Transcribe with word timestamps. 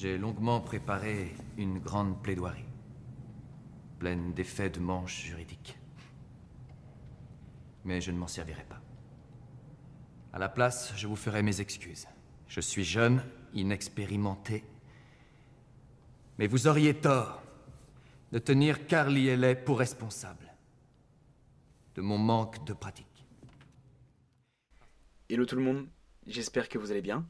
J'ai 0.00 0.16
longuement 0.16 0.60
préparé 0.60 1.34
une 1.56 1.80
grande 1.80 2.22
plaidoirie, 2.22 2.68
pleine 3.98 4.32
d'effets 4.32 4.70
de 4.70 4.78
manche 4.78 5.24
juridiques. 5.24 5.76
Mais 7.84 8.00
je 8.00 8.12
ne 8.12 8.16
m'en 8.16 8.28
servirai 8.28 8.62
pas. 8.62 8.80
À 10.32 10.38
la 10.38 10.48
place, 10.48 10.92
je 10.94 11.08
vous 11.08 11.16
ferai 11.16 11.42
mes 11.42 11.60
excuses. 11.60 12.06
Je 12.46 12.60
suis 12.60 12.84
jeune, 12.84 13.24
inexpérimenté, 13.54 14.62
mais 16.38 16.46
vous 16.46 16.68
auriez 16.68 16.94
tort 16.94 17.42
de 18.30 18.38
tenir 18.38 18.86
Carly 18.86 19.26
Ellet 19.26 19.56
pour 19.56 19.80
responsable 19.80 20.54
de 21.96 22.02
mon 22.02 22.18
manque 22.18 22.64
de 22.64 22.72
pratique. 22.72 23.26
Hello 25.28 25.44
tout 25.44 25.56
le 25.56 25.62
monde, 25.62 25.88
j'espère 26.24 26.68
que 26.68 26.78
vous 26.78 26.92
allez 26.92 27.02
bien. 27.02 27.28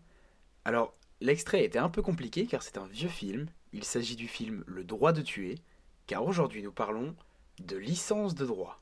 Alors, 0.66 0.97
L'extrait 1.20 1.64
était 1.64 1.80
un 1.80 1.88
peu 1.88 2.00
compliqué 2.00 2.46
car 2.46 2.62
c'est 2.62 2.78
un 2.78 2.86
vieux 2.86 3.08
film. 3.08 3.46
Il 3.72 3.82
s'agit 3.84 4.14
du 4.14 4.28
film 4.28 4.62
Le 4.66 4.84
droit 4.84 5.12
de 5.12 5.20
tuer, 5.20 5.56
car 6.06 6.24
aujourd'hui 6.24 6.62
nous 6.62 6.72
parlons 6.72 7.14
de 7.58 7.76
licence 7.76 8.34
de 8.36 8.46
droit. 8.46 8.80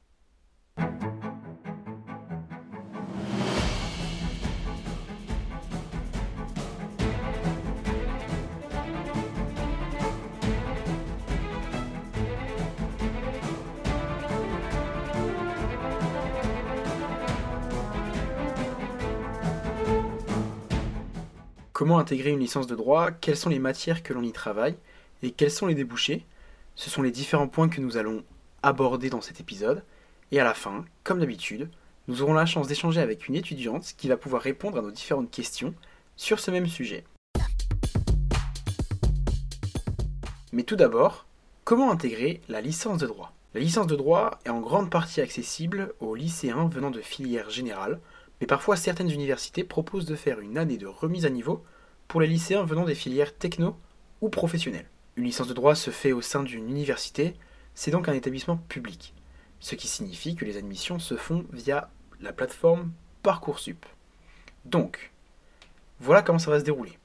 Comment 21.77 21.99
intégrer 21.99 22.31
une 22.31 22.41
licence 22.41 22.67
de 22.67 22.75
droit 22.75 23.11
Quelles 23.11 23.37
sont 23.37 23.51
les 23.51 23.59
matières 23.59 24.03
que 24.03 24.15
l'on 24.15 24.23
y 24.23 24.33
travaille 24.33 24.79
Et 25.23 25.31
quels 25.31 25.51
sont 25.51 25.67
les 25.67 25.75
débouchés 25.75 26.25
Ce 26.75 26.89
sont 26.89 27.03
les 27.03 27.11
différents 27.11 27.49
points 27.49 27.69
que 27.69 27.83
nous 27.83 27.99
allons 27.99 28.25
aborder 28.63 29.11
dans 29.11 29.21
cet 29.21 29.41
épisode. 29.41 29.85
Et 30.33 30.41
à 30.41 30.45
la 30.45 30.55
fin, 30.55 30.87
comme 31.05 31.21
d'habitude, 31.21 31.69
nous 32.09 32.23
aurons 32.23 32.33
la 32.33 32.47
chance 32.47 32.67
d'échanger 32.67 33.03
avec 33.03 33.29
une 33.29 33.35
étudiante 33.35 33.93
qui 33.99 34.09
va 34.09 34.17
pouvoir 34.17 34.41
répondre 34.41 34.79
à 34.79 34.81
nos 34.81 34.91
différentes 34.91 35.31
questions 35.31 35.75
sur 36.17 36.41
ce 36.41 36.51
même 36.51 36.67
sujet. 36.67 37.05
Mais 40.53 40.63
tout 40.63 40.77
d'abord, 40.77 41.27
comment 41.65 41.93
intégrer 41.93 42.41
la 42.49 42.63
licence 42.63 42.97
de 42.97 43.07
droit? 43.07 43.35
La 43.53 43.61
licence 43.61 43.87
de 43.87 43.97
droit 43.97 44.39
est 44.47 44.49
en 44.49 44.61
grande 44.61 44.89
partie 44.89 45.21
accessible 45.21 45.93
aux 46.01 46.15
lycéens 46.15 46.69
venant 46.69 46.91
de 46.91 47.03
filières 47.03 47.51
générales, 47.51 48.01
mais 48.41 48.47
parfois 48.47 48.77
certaines 48.77 49.11
universités 49.11 49.65
proposent 49.65 50.07
de 50.07 50.17
faire 50.17 50.41
une 50.41 50.59
année 50.59 50.79
de 50.79 50.87
remise 50.87 51.27
à 51.27 51.31
niveau 51.31 51.65
pour 52.09 52.21
les 52.21 52.27
lycéens 52.27 52.65
venant 52.65 52.85
des 52.85 52.95
filières 52.95 53.37
techno 53.37 53.77
ou 54.21 54.29
professionnelles. 54.29 54.89
Une 55.17 55.25
licence 55.25 55.49
de 55.49 55.55
droit 55.55 55.75
se 55.75 55.91
fait 55.91 56.13
au 56.13 56.21
sein 56.21 56.43
d'une 56.43 56.69
université, 56.69 57.35
c'est 57.75 57.91
donc 57.91 58.09
un 58.09 58.15
établissement 58.15 58.57
public, 58.57 59.15
ce 59.61 59.75
qui 59.75 59.89
signifie 59.89 60.35
que 60.35 60.45
les 60.45 60.57
admissions 60.57 60.99
se 60.99 61.17
font 61.17 61.45
via 61.53 61.91
la 62.21 62.33
plateforme 62.33 62.93
Parcoursup. 63.23 63.85
Donc, 64.65 65.11
voilà 66.01 66.23
comment 66.23 66.39
ça 66.39 66.51
va 66.51 66.61
se 66.61 66.65
dérouler. 66.65 66.99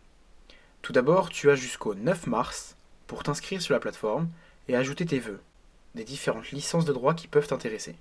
Tout 0.81 0.93
d'abord, 0.93 1.29
tu 1.29 1.49
as 1.49 1.55
jusqu'au 1.55 1.95
9 1.95 2.27
mars 2.27 2.75
pour 3.07 3.23
t'inscrire 3.23 3.61
sur 3.61 3.73
la 3.73 3.79
plateforme 3.79 4.29
et 4.67 4.75
ajouter 4.75 5.05
tes 5.05 5.19
vœux, 5.19 5.41
des 5.95 6.03
différentes 6.03 6.51
licences 6.51 6.85
de 6.85 6.93
droit 6.93 7.13
qui 7.13 7.27
peuvent 7.27 7.47
t'intéresser. 7.47 7.95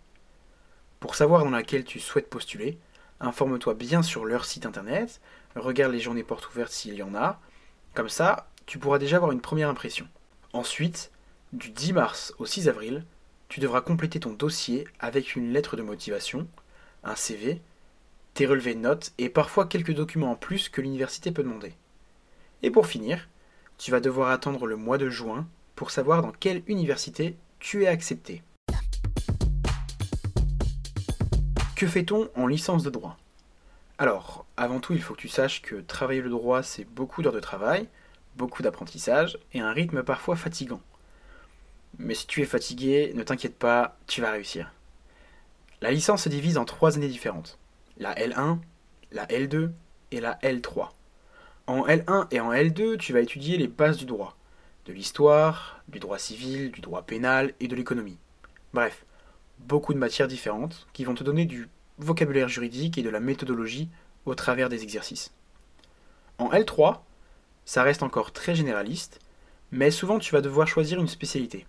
Pour 0.99 1.15
savoir 1.15 1.45
dans 1.45 1.51
laquelle 1.51 1.85
tu 1.85 2.01
souhaites 2.01 2.29
postuler, 2.29 2.79
informe-toi 3.21 3.75
bien 3.75 4.03
sur 4.03 4.25
leur 4.25 4.45
site 4.45 4.67
internet, 4.67 5.21
regarde 5.55 5.93
les 5.93 6.01
journées 6.01 6.23
portes 6.23 6.49
ouvertes 6.51 6.73
s'il 6.73 6.95
y 6.95 7.03
en 7.03 7.15
a. 7.15 7.41
Comme 7.95 8.09
ça, 8.09 8.49
tu 8.67 8.79
pourras 8.79 8.99
déjà 8.99 9.17
avoir 9.17 9.33
une 9.33 9.41
première 9.41 9.69
impression. 9.69 10.07
Ensuite, 10.53 11.11
du 11.53 11.71
10 11.71 11.93
mars 11.93 12.35
au 12.39 12.47
6 12.47 12.69
avril, 12.69 13.05
tu 13.49 13.61
devras 13.61 13.81
compléter 13.81 14.21
ton 14.21 14.33
dossier 14.33 14.87
avec 15.01 15.35
une 15.35 15.53
lettre 15.53 15.77
de 15.77 15.83
motivation, 15.83 16.47
un 17.03 17.17
CV, 17.17 17.61
tes 18.35 18.47
relevés 18.47 18.75
de 18.75 18.81
notes 18.81 19.13
et 19.19 19.29
parfois 19.29 19.67
quelques 19.67 19.95
documents 19.95 20.33
en 20.33 20.37
plus 20.37 20.69
que 20.69 20.81
l'université 20.81 21.33
peut 21.33 21.43
demander. 21.43 21.75
Et 22.63 22.71
pour 22.71 22.87
finir, 22.87 23.29
tu 23.79 23.91
vas 23.91 24.01
devoir 24.01 24.31
attendre 24.31 24.67
le 24.67 24.77
mois 24.77 24.99
de 24.99 25.09
juin 25.09 25.49
pour 25.75 25.91
savoir 25.91 26.23
dans 26.23 26.33
quelle 26.33 26.63
université 26.69 27.37
tu 27.59 27.85
es 27.85 27.87
accepté. 27.89 28.43
Que 31.81 31.87
fait-on 31.87 32.29
en 32.37 32.47
licence 32.47 32.83
de 32.83 32.91
droit? 32.91 33.17
Alors, 33.97 34.45
avant 34.59 34.81
tout, 34.81 34.93
il 34.93 35.01
faut 35.01 35.15
que 35.15 35.21
tu 35.23 35.31
saches 35.31 35.63
que 35.63 35.77
travailler 35.77 36.21
le 36.21 36.29
droit, 36.29 36.63
c'est 36.63 36.85
beaucoup 36.85 37.23
d'heures 37.23 37.33
de 37.33 37.41
travail, 37.41 37.89
beaucoup 38.37 38.63
d'apprentissage 38.63 39.39
et 39.55 39.61
un 39.61 39.73
rythme 39.73 40.03
parfois 40.03 40.37
fatigant. 40.37 40.83
Mais 41.97 42.13
si 42.13 42.27
tu 42.27 42.43
es 42.43 42.45
fatigué, 42.45 43.13
ne 43.15 43.23
t'inquiète 43.23 43.59
pas, 43.59 43.97
tu 44.07 44.21
vas 44.21 44.31
réussir. 44.31 44.75
La 45.81 45.91
licence 45.91 46.25
se 46.25 46.29
divise 46.29 46.59
en 46.59 46.67
trois 46.67 46.99
années 46.99 47.09
différentes. 47.09 47.59
La 47.97 48.15
L1, 48.15 48.59
la 49.11 49.25
L2 49.29 49.71
et 50.11 50.21
la 50.21 50.35
L3. 50.43 50.91
En 51.67 51.87
L1 51.87 52.27
et 52.31 52.41
en 52.41 52.53
L2, 52.53 52.99
tu 52.99 53.15
vas 53.15 53.21
étudier 53.21 53.57
les 53.57 53.69
bases 53.69 53.97
du 53.97 54.05
droit, 54.05 54.37
de 54.85 54.93
l'histoire, 54.93 55.83
du 55.89 55.99
droit 55.99 56.19
civil, 56.19 56.73
du 56.73 56.83
droit 56.83 57.05
pénal 57.05 57.55
et 57.59 57.69
de 57.69 57.75
l'économie. 57.75 58.19
Bref, 58.75 59.07
beaucoup 59.67 59.95
de 59.95 59.99
matières 59.99 60.29
différentes 60.29 60.87
qui 60.93 61.05
vont 61.05 61.15
te 61.15 61.25
donner 61.25 61.45
du 61.45 61.69
vocabulaire 61.99 62.49
juridique 62.49 62.99
et 62.99 63.03
de 63.03 63.11
la 63.11 63.21
méthodologie 63.21 63.89
au 64.27 64.35
travers 64.35 64.69
des 64.69 64.83
exercices. 64.83 65.33
En 66.39 66.51
L3, 66.51 67.01
ça 67.65 67.83
reste 67.83 68.03
encore 68.03 68.33
très 68.33 68.55
généraliste, 68.55 69.21
mais 69.71 69.91
souvent 69.91 70.19
tu 70.19 70.33
vas 70.33 70.41
devoir 70.41 70.67
choisir 70.67 70.99
une 71.01 71.09
spécialité. 71.09 71.67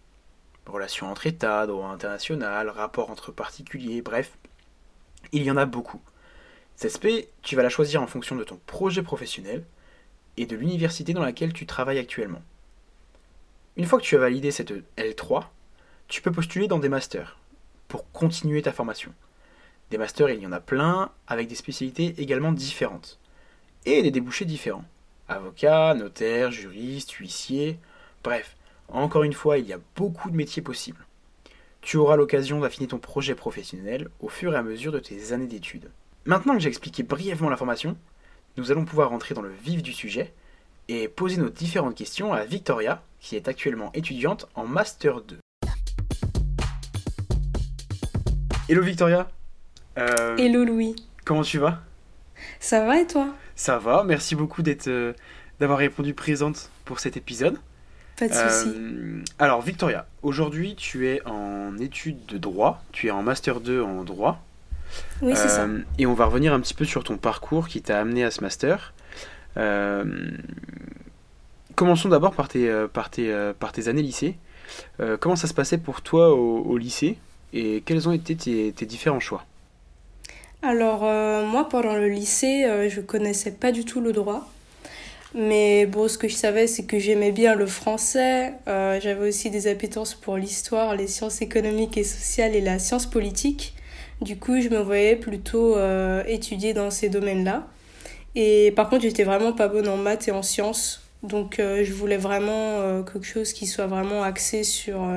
Relations 0.65 1.09
entre 1.11 1.27
États, 1.27 1.67
droit 1.67 1.89
international, 1.89 2.69
rapport 2.69 3.09
entre 3.09 3.31
particuliers, 3.31 4.01
bref, 4.01 4.37
il 5.31 5.43
y 5.43 5.51
en 5.51 5.57
a 5.57 5.65
beaucoup. 5.65 6.01
Cette 6.75 6.91
spé, 6.91 7.29
tu 7.41 7.55
vas 7.55 7.63
la 7.63 7.69
choisir 7.69 8.01
en 8.01 8.07
fonction 8.07 8.35
de 8.35 8.43
ton 8.43 8.59
projet 8.65 9.03
professionnel 9.03 9.65
et 10.37 10.45
de 10.45 10.55
l'université 10.55 11.13
dans 11.13 11.21
laquelle 11.21 11.53
tu 11.53 11.65
travailles 11.65 11.99
actuellement. 11.99 12.41
Une 13.75 13.85
fois 13.85 13.99
que 13.99 14.05
tu 14.05 14.15
as 14.15 14.19
validé 14.19 14.51
cette 14.51 14.73
L3, 14.97 15.45
tu 16.07 16.21
peux 16.21 16.31
postuler 16.31 16.67
dans 16.67 16.79
des 16.79 16.89
masters, 16.89 17.37
pour 17.91 18.09
continuer 18.13 18.61
ta 18.61 18.71
formation. 18.71 19.11
Des 19.89 19.97
masters, 19.97 20.29
il 20.29 20.39
y 20.39 20.47
en 20.47 20.53
a 20.53 20.61
plein, 20.61 21.11
avec 21.27 21.49
des 21.49 21.55
spécialités 21.55 22.15
également 22.19 22.53
différentes. 22.53 23.19
Et 23.85 24.01
des 24.01 24.11
débouchés 24.11 24.45
différents. 24.45 24.85
Avocat, 25.27 25.93
notaire, 25.93 26.51
juriste, 26.51 27.11
huissier, 27.11 27.79
bref, 28.23 28.55
encore 28.87 29.23
une 29.23 29.33
fois, 29.33 29.57
il 29.57 29.67
y 29.67 29.73
a 29.73 29.79
beaucoup 29.97 30.31
de 30.31 30.37
métiers 30.37 30.61
possibles. 30.61 31.05
Tu 31.81 31.97
auras 31.97 32.15
l'occasion 32.15 32.61
d'affiner 32.61 32.87
ton 32.87 32.97
projet 32.97 33.35
professionnel 33.35 34.07
au 34.21 34.29
fur 34.29 34.53
et 34.53 34.57
à 34.57 34.63
mesure 34.63 34.93
de 34.93 34.99
tes 34.99 35.33
années 35.33 35.47
d'études. 35.47 35.91
Maintenant 36.23 36.53
que 36.53 36.61
j'ai 36.61 36.69
expliqué 36.69 37.03
brièvement 37.03 37.49
la 37.49 37.57
formation, 37.57 37.97
nous 38.55 38.71
allons 38.71 38.85
pouvoir 38.85 39.09
rentrer 39.09 39.35
dans 39.35 39.41
le 39.41 39.51
vif 39.51 39.83
du 39.83 39.91
sujet 39.91 40.33
et 40.87 41.09
poser 41.09 41.41
nos 41.41 41.49
différentes 41.49 41.95
questions 41.95 42.31
à 42.31 42.45
Victoria, 42.45 43.03
qui 43.19 43.35
est 43.35 43.49
actuellement 43.49 43.91
étudiante 43.93 44.47
en 44.55 44.65
Master 44.65 45.19
2. 45.19 45.40
Hello 48.71 48.83
Victoria. 48.83 49.27
Euh, 49.97 50.37
Hello 50.37 50.63
Louis. 50.63 50.95
Comment 51.25 51.41
tu 51.41 51.57
vas? 51.57 51.81
Ça 52.61 52.85
va 52.85 53.01
et 53.01 53.05
toi? 53.05 53.27
Ça 53.53 53.77
va, 53.77 54.05
merci 54.05 54.33
beaucoup 54.33 54.61
d'être, 54.61 54.87
euh, 54.87 55.11
d'avoir 55.59 55.77
répondu 55.77 56.13
présente 56.13 56.69
pour 56.85 57.01
cet 57.01 57.17
épisode. 57.17 57.57
Pas 58.17 58.29
de 58.29 58.33
soucis. 58.33 58.73
Euh, 58.73 59.23
alors 59.39 59.61
Victoria, 59.61 60.07
aujourd'hui 60.23 60.75
tu 60.77 61.09
es 61.09 61.21
en 61.27 61.77
études 61.79 62.25
de 62.27 62.37
droit, 62.37 62.81
tu 62.93 63.07
es 63.07 63.11
en 63.11 63.21
master 63.23 63.59
2 63.59 63.81
en 63.81 64.05
droit. 64.05 64.41
Oui, 65.21 65.33
c'est 65.35 65.49
ça. 65.49 65.67
Et 65.97 66.05
on 66.05 66.13
va 66.13 66.23
revenir 66.23 66.53
un 66.53 66.61
petit 66.61 66.73
peu 66.73 66.85
sur 66.85 67.03
ton 67.03 67.17
parcours 67.17 67.67
qui 67.67 67.81
t'a 67.81 67.99
amené 67.99 68.23
à 68.23 68.31
ce 68.31 68.39
master. 68.39 68.93
commençons 71.75 72.07
d'abord 72.07 72.33
par 72.33 72.47
tes, 72.47 72.73
par, 72.93 73.09
tes, 73.09 73.51
par 73.59 73.73
tes 73.73 73.89
années 73.89 74.01
lycée. 74.01 74.37
comment 75.19 75.35
ça 75.35 75.47
se 75.47 75.53
passait 75.53 75.77
pour 75.77 76.01
toi 76.01 76.33
au 76.33 76.77
lycée? 76.77 77.17
Et 77.53 77.83
quels 77.85 78.07
ont 78.07 78.11
été 78.11 78.35
tes, 78.35 78.85
différents 78.85 79.19
choix? 79.19 79.45
Alors, 80.61 81.01
euh, 81.03 81.45
moi, 81.45 81.67
pendant 81.67 81.95
le 81.95 82.07
lycée, 82.07 82.65
euh, 82.65 82.89
je 82.89 83.01
connaissais 83.01 83.51
pas 83.51 83.71
du 83.71 83.83
tout 83.83 83.99
le 83.99 84.13
droit. 84.13 84.47
Mais 85.33 85.85
bon, 85.85 86.07
ce 86.07 86.17
que 86.17 86.27
je 86.27 86.35
savais, 86.35 86.67
c'est 86.67 86.83
que 86.83 86.99
j'aimais 86.99 87.31
bien 87.31 87.55
le 87.55 87.65
français. 87.65 88.53
Euh, 88.67 88.99
j'avais 89.01 89.29
aussi 89.29 89.49
des 89.49 89.67
appétences 89.67 90.13
pour 90.13 90.37
l'histoire, 90.37 90.95
les 90.95 91.07
sciences 91.07 91.41
économiques 91.41 91.97
et 91.97 92.03
sociales 92.03 92.55
et 92.55 92.61
la 92.61 92.79
science 92.79 93.05
politique. 93.05 93.73
Du 94.21 94.37
coup, 94.37 94.59
je 94.61 94.69
me 94.69 94.79
voyais 94.79 95.15
plutôt 95.15 95.77
étudier 96.27 96.73
dans 96.73 96.91
ces 96.91 97.09
domaines-là. 97.09 97.67
Et 98.35 98.71
par 98.75 98.87
contre, 98.87 99.01
j'étais 99.01 99.23
vraiment 99.23 99.51
pas 99.51 99.67
bonne 99.67 99.87
en 99.87 99.97
maths 99.97 100.27
et 100.27 100.31
en 100.31 100.43
sciences. 100.43 101.01
Donc, 101.23 101.55
je 101.57 101.91
voulais 101.91 102.17
vraiment 102.17 103.01
quelque 103.01 103.25
chose 103.25 103.51
qui 103.51 103.65
soit 103.65 103.87
vraiment 103.87 104.21
axé 104.21 104.63
sur 104.63 105.09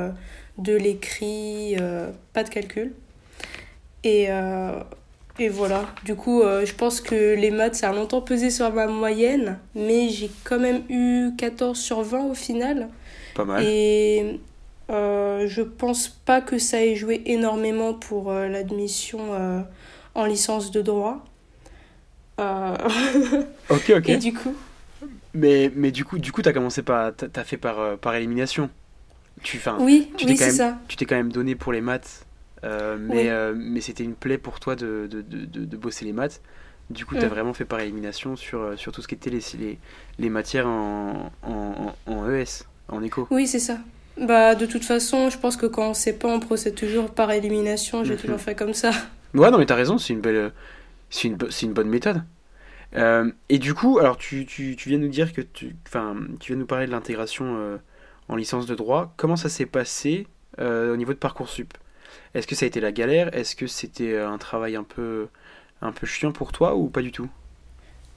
de 0.58 0.74
l'écrit, 0.74 1.76
euh, 1.80 2.10
pas 2.32 2.44
de 2.44 2.48
calcul. 2.48 2.92
Et 4.02 4.26
euh, 4.28 4.72
et 5.38 5.48
voilà. 5.48 5.86
Du 6.04 6.14
coup, 6.14 6.42
euh, 6.42 6.64
je 6.64 6.74
pense 6.74 7.00
que 7.00 7.34
les 7.34 7.50
maths, 7.50 7.74
ça 7.74 7.90
a 7.90 7.92
longtemps 7.92 8.20
pesé 8.20 8.50
sur 8.50 8.72
ma 8.72 8.86
moyenne, 8.86 9.58
mais 9.74 10.08
j'ai 10.08 10.30
quand 10.44 10.60
même 10.60 10.82
eu 10.88 11.30
14 11.36 11.76
sur 11.78 12.02
20 12.02 12.26
au 12.26 12.34
final. 12.34 12.88
Pas 13.34 13.44
mal. 13.44 13.64
Et 13.64 14.40
je 14.88 15.62
pense 15.62 16.08
pas 16.08 16.40
que 16.40 16.58
ça 16.58 16.84
ait 16.84 16.94
joué 16.94 17.22
énormément 17.26 17.94
pour 17.94 18.32
l'admission 18.32 19.64
en 20.14 20.24
licence 20.24 20.70
de 20.70 20.82
droit. 20.82 21.24
Ok, 22.38 23.90
ok. 23.96 24.08
Et 24.08 24.16
du 24.18 24.32
coup, 24.32 24.54
Mais, 25.34 25.72
mais 25.74 25.90
du 25.90 26.04
coup, 26.04 26.18
du 26.18 26.30
coup, 26.30 26.42
t'as 26.42 26.52
commencé 26.52 26.82
par, 26.82 27.12
t'as 27.16 27.44
fait 27.44 27.56
par, 27.56 27.98
par 27.98 28.14
élimination. 28.14 28.70
Tu, 29.42 29.60
oui, 29.80 30.10
tu 30.16 30.24
t'es 30.26 30.32
oui, 30.32 30.36
quand 30.38 30.44
c'est 30.44 30.46
même- 30.46 30.56
ça. 30.56 30.78
tu 30.88 30.96
t'es 30.96 31.04
quand 31.06 31.16
même 31.16 31.32
donné 31.32 31.54
pour 31.54 31.72
les 31.72 31.80
maths, 31.80 32.24
euh, 32.64 32.96
mais, 32.98 33.14
Oui. 33.24 33.28
euh, 33.28 33.52
mais 33.56 33.80
c'était 33.80 34.04
une 34.04 34.14
plaie 34.14 34.38
pour 34.38 34.58
toi 34.60 34.74
de, 34.76 35.06
de, 35.10 35.20
de, 35.22 35.76
bosser 35.76 36.04
les 36.04 36.12
maths. 36.12 36.40
Du 36.90 37.04
coup, 37.04 37.14
t'as 37.14 37.26
Mm. 37.26 37.30
vraiment 37.30 37.52
fait 37.54 37.64
par 37.64 37.80
élimination 37.80 38.36
sur, 38.36 38.60
euh, 38.60 38.76
sur 38.76 38.92
tout 38.92 39.02
ce 39.02 39.08
qui 39.08 39.14
était 39.14 39.30
les, 39.30 39.40
les, 39.58 39.78
les 40.18 40.30
matières 40.30 40.66
en, 40.66 41.30
en, 41.42 42.30
ES, 42.30 42.64
en 42.88 43.02
éco. 43.02 43.26
Oui, 43.30 43.46
c'est 43.46 43.58
ça. 43.58 43.78
Bah, 44.20 44.54
de 44.54 44.64
toute 44.66 44.84
façon, 44.84 45.28
je 45.30 45.38
pense 45.38 45.56
que 45.56 45.66
quand 45.66 45.88
on 45.90 45.94
sait 45.94 46.12
pas, 46.12 46.28
on 46.28 46.40
procède 46.40 46.74
toujours 46.74 47.10
par 47.10 47.30
élimination. 47.32 48.04
J'ai 48.04 48.14
Mhm. 48.14 48.20
toujours 48.20 48.40
fait 48.40 48.54
comme 48.54 48.74
ça. 48.74 48.92
Ouais, 49.34 49.50
non, 49.50 49.58
mais 49.58 49.66
t'as 49.66 49.74
raison, 49.74 49.98
c'est 49.98 50.12
une 50.12 50.20
belle, 50.20 50.52
c'est 51.10 51.28
une, 51.28 51.36
une 51.62 51.72
bonne 51.72 51.88
méthode. 51.88 52.22
Euh, 52.96 53.30
et 53.48 53.58
du 53.58 53.74
coup, 53.74 53.98
alors 53.98 54.16
tu, 54.16 54.46
tu, 54.46 54.76
tu 54.76 54.88
viens 54.88 54.98
nous 54.98 55.08
dire 55.08 55.32
que 55.32 55.40
tu, 55.40 55.74
enfin, 55.88 56.14
tu 56.38 56.52
viens 56.52 56.60
nous 56.60 56.66
parler 56.66 56.86
de 56.86 56.92
l'intégration 56.92 57.56
en 58.28 58.36
licence 58.36 58.66
de 58.66 58.74
droit. 58.74 59.12
Comment 59.16 59.36
ça 59.36 59.48
s'est 59.48 59.66
passé 59.66 60.26
euh, 60.60 60.92
au 60.92 60.96
niveau 60.96 61.12
de 61.12 61.18
Parcoursup? 61.18 61.74
Est-ce 62.34 62.46
que 62.46 62.54
ça 62.54 62.64
a 62.66 62.68
été 62.68 62.80
la 62.80 62.92
galère? 62.92 63.34
Est-ce 63.34 63.56
que 63.56 63.66
c'était 63.66 64.12
euh, 64.12 64.28
un 64.28 64.38
travail 64.38 64.76
un 64.76 64.84
peu, 64.84 65.28
un 65.82 65.92
peu 65.92 66.06
chiant 66.06 66.32
pour 66.32 66.52
toi 66.52 66.76
ou 66.76 66.88
pas 66.88 67.02
du 67.02 67.12
tout? 67.12 67.30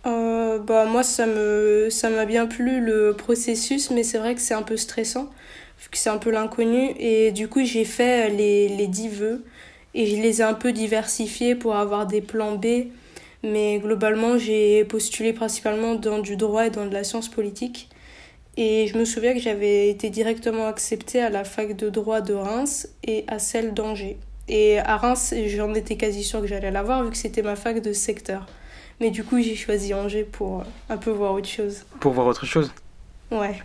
Euh, 0.06 0.60
bah, 0.60 0.86
moi, 0.86 1.04
ça 1.04 1.26
me, 1.26 1.90
ça 1.90 2.10
m'a 2.10 2.26
bien 2.26 2.48
plu 2.48 2.80
le 2.82 3.14
processus, 3.18 3.92
mais 3.92 4.04
c'est 4.04 4.18
vrai 4.18 4.36
que 4.36 4.42
c'est 4.42 4.54
un 4.54 4.64
peu 4.64 4.78
stressant, 4.78 5.30
vu 5.80 5.90
que 5.90 5.98
c'est 5.98 6.10
un 6.10 6.18
peu 6.18 6.32
l'inconnu. 6.32 6.92
Et 7.00 7.32
du 7.32 7.48
coup, 7.48 7.64
j'ai 7.64 7.86
fait 7.86 8.30
les, 8.30 8.70
les 8.70 8.88
10 8.88 9.10
vœux 9.10 9.44
et 9.94 10.06
je 10.08 10.16
les 10.22 10.42
ai 10.42 10.44
un 10.44 10.54
peu 10.54 10.72
diversifiés 10.72 11.56
pour 11.56 11.76
avoir 11.76 12.06
des 12.08 12.22
plans 12.22 12.56
B. 12.56 12.88
Mais 13.44 13.80
globalement, 13.80 14.38
j'ai 14.38 14.84
postulé 14.86 15.34
principalement 15.34 15.96
dans 15.96 16.20
du 16.20 16.36
droit 16.38 16.66
et 16.68 16.70
dans 16.70 16.86
de 16.86 16.94
la 16.94 17.04
science 17.04 17.30
politique. 17.30 17.90
Et 18.60 18.88
je 18.88 18.98
me 18.98 19.06
souviens 19.06 19.34
que 19.34 19.40
j'avais 19.40 19.88
été 19.88 20.10
directement 20.10 20.66
acceptée 20.68 21.22
à 21.22 21.30
la 21.30 21.44
fac 21.44 21.76
de 21.76 21.90
droit 21.90 22.22
de 22.22 22.34
Reims 22.34 22.90
et 23.04 23.24
à 23.28 23.38
celle 23.38 23.76
d'Angers. 23.76 24.18
Et 24.48 24.80
à 24.80 24.98
Reims, 24.98 25.34
j'en 25.46 25.76
étais 25.76 25.96
quasi 25.96 26.24
sûre 26.24 26.42
que 26.42 26.48
j'allais 26.48 26.72
l'avoir 26.72 27.04
vu 27.04 27.12
que 27.12 27.18
c'était 27.18 27.44
ma 27.44 27.56
fac 27.56 27.82
de 27.82 27.94
secteur. 27.94 28.48
Mais 29.00 29.12
du 29.12 29.24
coup, 29.24 29.40
j'ai 29.40 29.56
choisi 29.56 29.94
Angers 29.94 30.24
pour 30.24 30.62
euh, 30.62 30.64
un 30.90 30.98
peu 30.98 31.12
voir 31.12 31.34
autre 31.34 31.48
chose. 31.48 31.86
Pour 32.00 32.14
voir 32.14 32.26
autre 32.26 32.48
chose? 32.48 32.74
Ouais. 33.30 33.60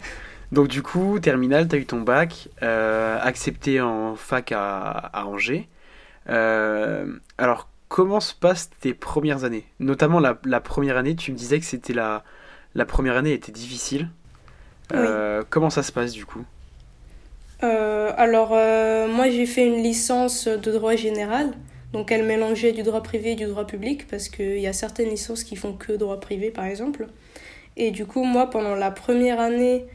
Donc 0.51 0.69
du 0.69 0.83
coup, 0.83 1.19
terminal, 1.21 1.69
t'as 1.69 1.79
eu 1.79 1.87
ton 1.87 2.03
bac, 2.03 2.49
euh, 2.63 3.19
accepté 3.23 3.81
en 3.81 4.15
fac 4.15 4.53
à, 4.53 4.91
à 4.91 5.25
Angers. 5.25 5.69
Euh, 6.29 7.07
alors, 7.39 7.71
comment 7.89 8.21
se 8.21 8.35
passent 8.35 8.69
tes 8.81 8.93
premières 8.93 9.45
années? 9.45 9.65
Notamment 9.81 10.21
la, 10.21 10.39
la 10.45 10.61
première 10.61 10.99
année, 10.99 11.17
tu 11.17 11.33
me 11.33 11.37
disais 11.39 11.59
que 11.61 11.65
c'était 11.65 11.95
la, 11.95 12.25
la 12.75 12.85
première 12.85 13.17
année 13.17 13.33
était 13.33 13.53
difficile. 13.53 14.11
Euh, 14.95 15.43
Comment 15.51 15.71
ça 15.71 15.83
se 15.83 15.93
passe 15.93 16.13
du 16.13 16.25
coup? 16.25 16.45
Euh, 17.63 18.13
alors, 18.17 18.51
euh, 18.53 19.07
moi, 19.07 19.31
j'ai 19.31 19.47
fait 19.47 19.67
une 19.67 19.83
licence 19.83 20.49
de 20.49 20.73
droit 20.73 20.97
général. 20.97 21.53
Donc, 21.93 22.11
elle 22.11 22.25
mélangeait 22.25 22.73
du 22.73 22.83
droit 22.83 23.03
privé 23.03 23.33
et 23.33 23.35
du 23.35 23.45
droit 23.45 23.67
public, 23.67 24.07
parce 24.09 24.29
qu'il 24.29 24.59
y 24.59 24.67
a 24.67 24.73
certaines 24.73 25.11
licences 25.11 25.45
qui 25.45 25.57
font 25.57 25.75
que 25.75 25.93
droit 25.93 26.21
privé, 26.21 26.51
par 26.51 26.65
exemple. 26.65 27.07
Et 27.77 27.91
du 27.91 28.07
coup, 28.07 28.25
moi, 28.25 28.51
pendant 28.51 28.75
la 28.75 28.91
première 28.91 29.41
année, 29.41 29.87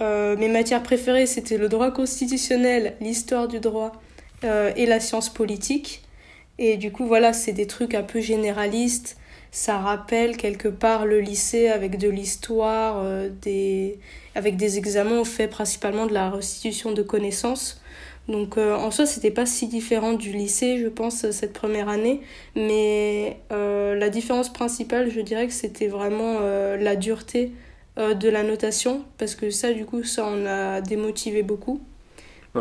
euh, 0.00 0.36
mes 0.36 0.48
matières 0.48 0.82
préférées, 0.82 1.26
c'était 1.26 1.58
le 1.58 1.68
droit 1.68 1.90
constitutionnel, 1.90 2.94
l'histoire 3.00 3.48
du 3.48 3.60
droit 3.60 3.92
euh, 4.44 4.72
et 4.76 4.86
la 4.86 5.00
science 5.00 5.28
politique. 5.28 6.02
Et 6.58 6.76
du 6.76 6.90
coup, 6.90 7.06
voilà, 7.06 7.32
c'est 7.32 7.52
des 7.52 7.66
trucs 7.66 7.94
un 7.94 8.02
peu 8.02 8.20
généralistes. 8.20 9.16
Ça 9.54 9.76
rappelle 9.76 10.38
quelque 10.38 10.68
part 10.68 11.04
le 11.04 11.20
lycée 11.20 11.68
avec 11.68 11.98
de 11.98 12.08
l'histoire, 12.08 13.02
euh, 13.04 13.28
des... 13.42 13.98
avec 14.34 14.56
des 14.56 14.78
examens 14.78 15.20
on 15.20 15.24
fait 15.26 15.46
principalement 15.46 16.06
de 16.06 16.14
la 16.14 16.30
restitution 16.30 16.92
de 16.92 17.02
connaissances. 17.02 17.78
Donc 18.28 18.56
euh, 18.56 18.74
en 18.74 18.90
soi, 18.90 19.04
c'était 19.04 19.30
pas 19.30 19.44
si 19.44 19.66
différent 19.66 20.14
du 20.14 20.32
lycée, 20.32 20.78
je 20.78 20.88
pense, 20.88 21.30
cette 21.32 21.52
première 21.52 21.90
année. 21.90 22.22
Mais 22.56 23.36
euh, 23.52 23.94
la 23.94 24.08
différence 24.08 24.50
principale, 24.50 25.10
je 25.10 25.20
dirais 25.20 25.46
que 25.48 25.52
c'était 25.52 25.88
vraiment 25.88 26.40
la 26.40 26.96
dureté 26.96 27.52
de 27.98 28.28
la 28.30 28.42
notation, 28.44 29.04
parce 29.18 29.34
que 29.34 29.50
ça, 29.50 29.74
du 29.74 29.84
coup, 29.84 30.02
ça, 30.02 30.24
on 30.26 30.46
a 30.46 30.80
démotivé 30.80 31.42
beaucoup. 31.42 31.82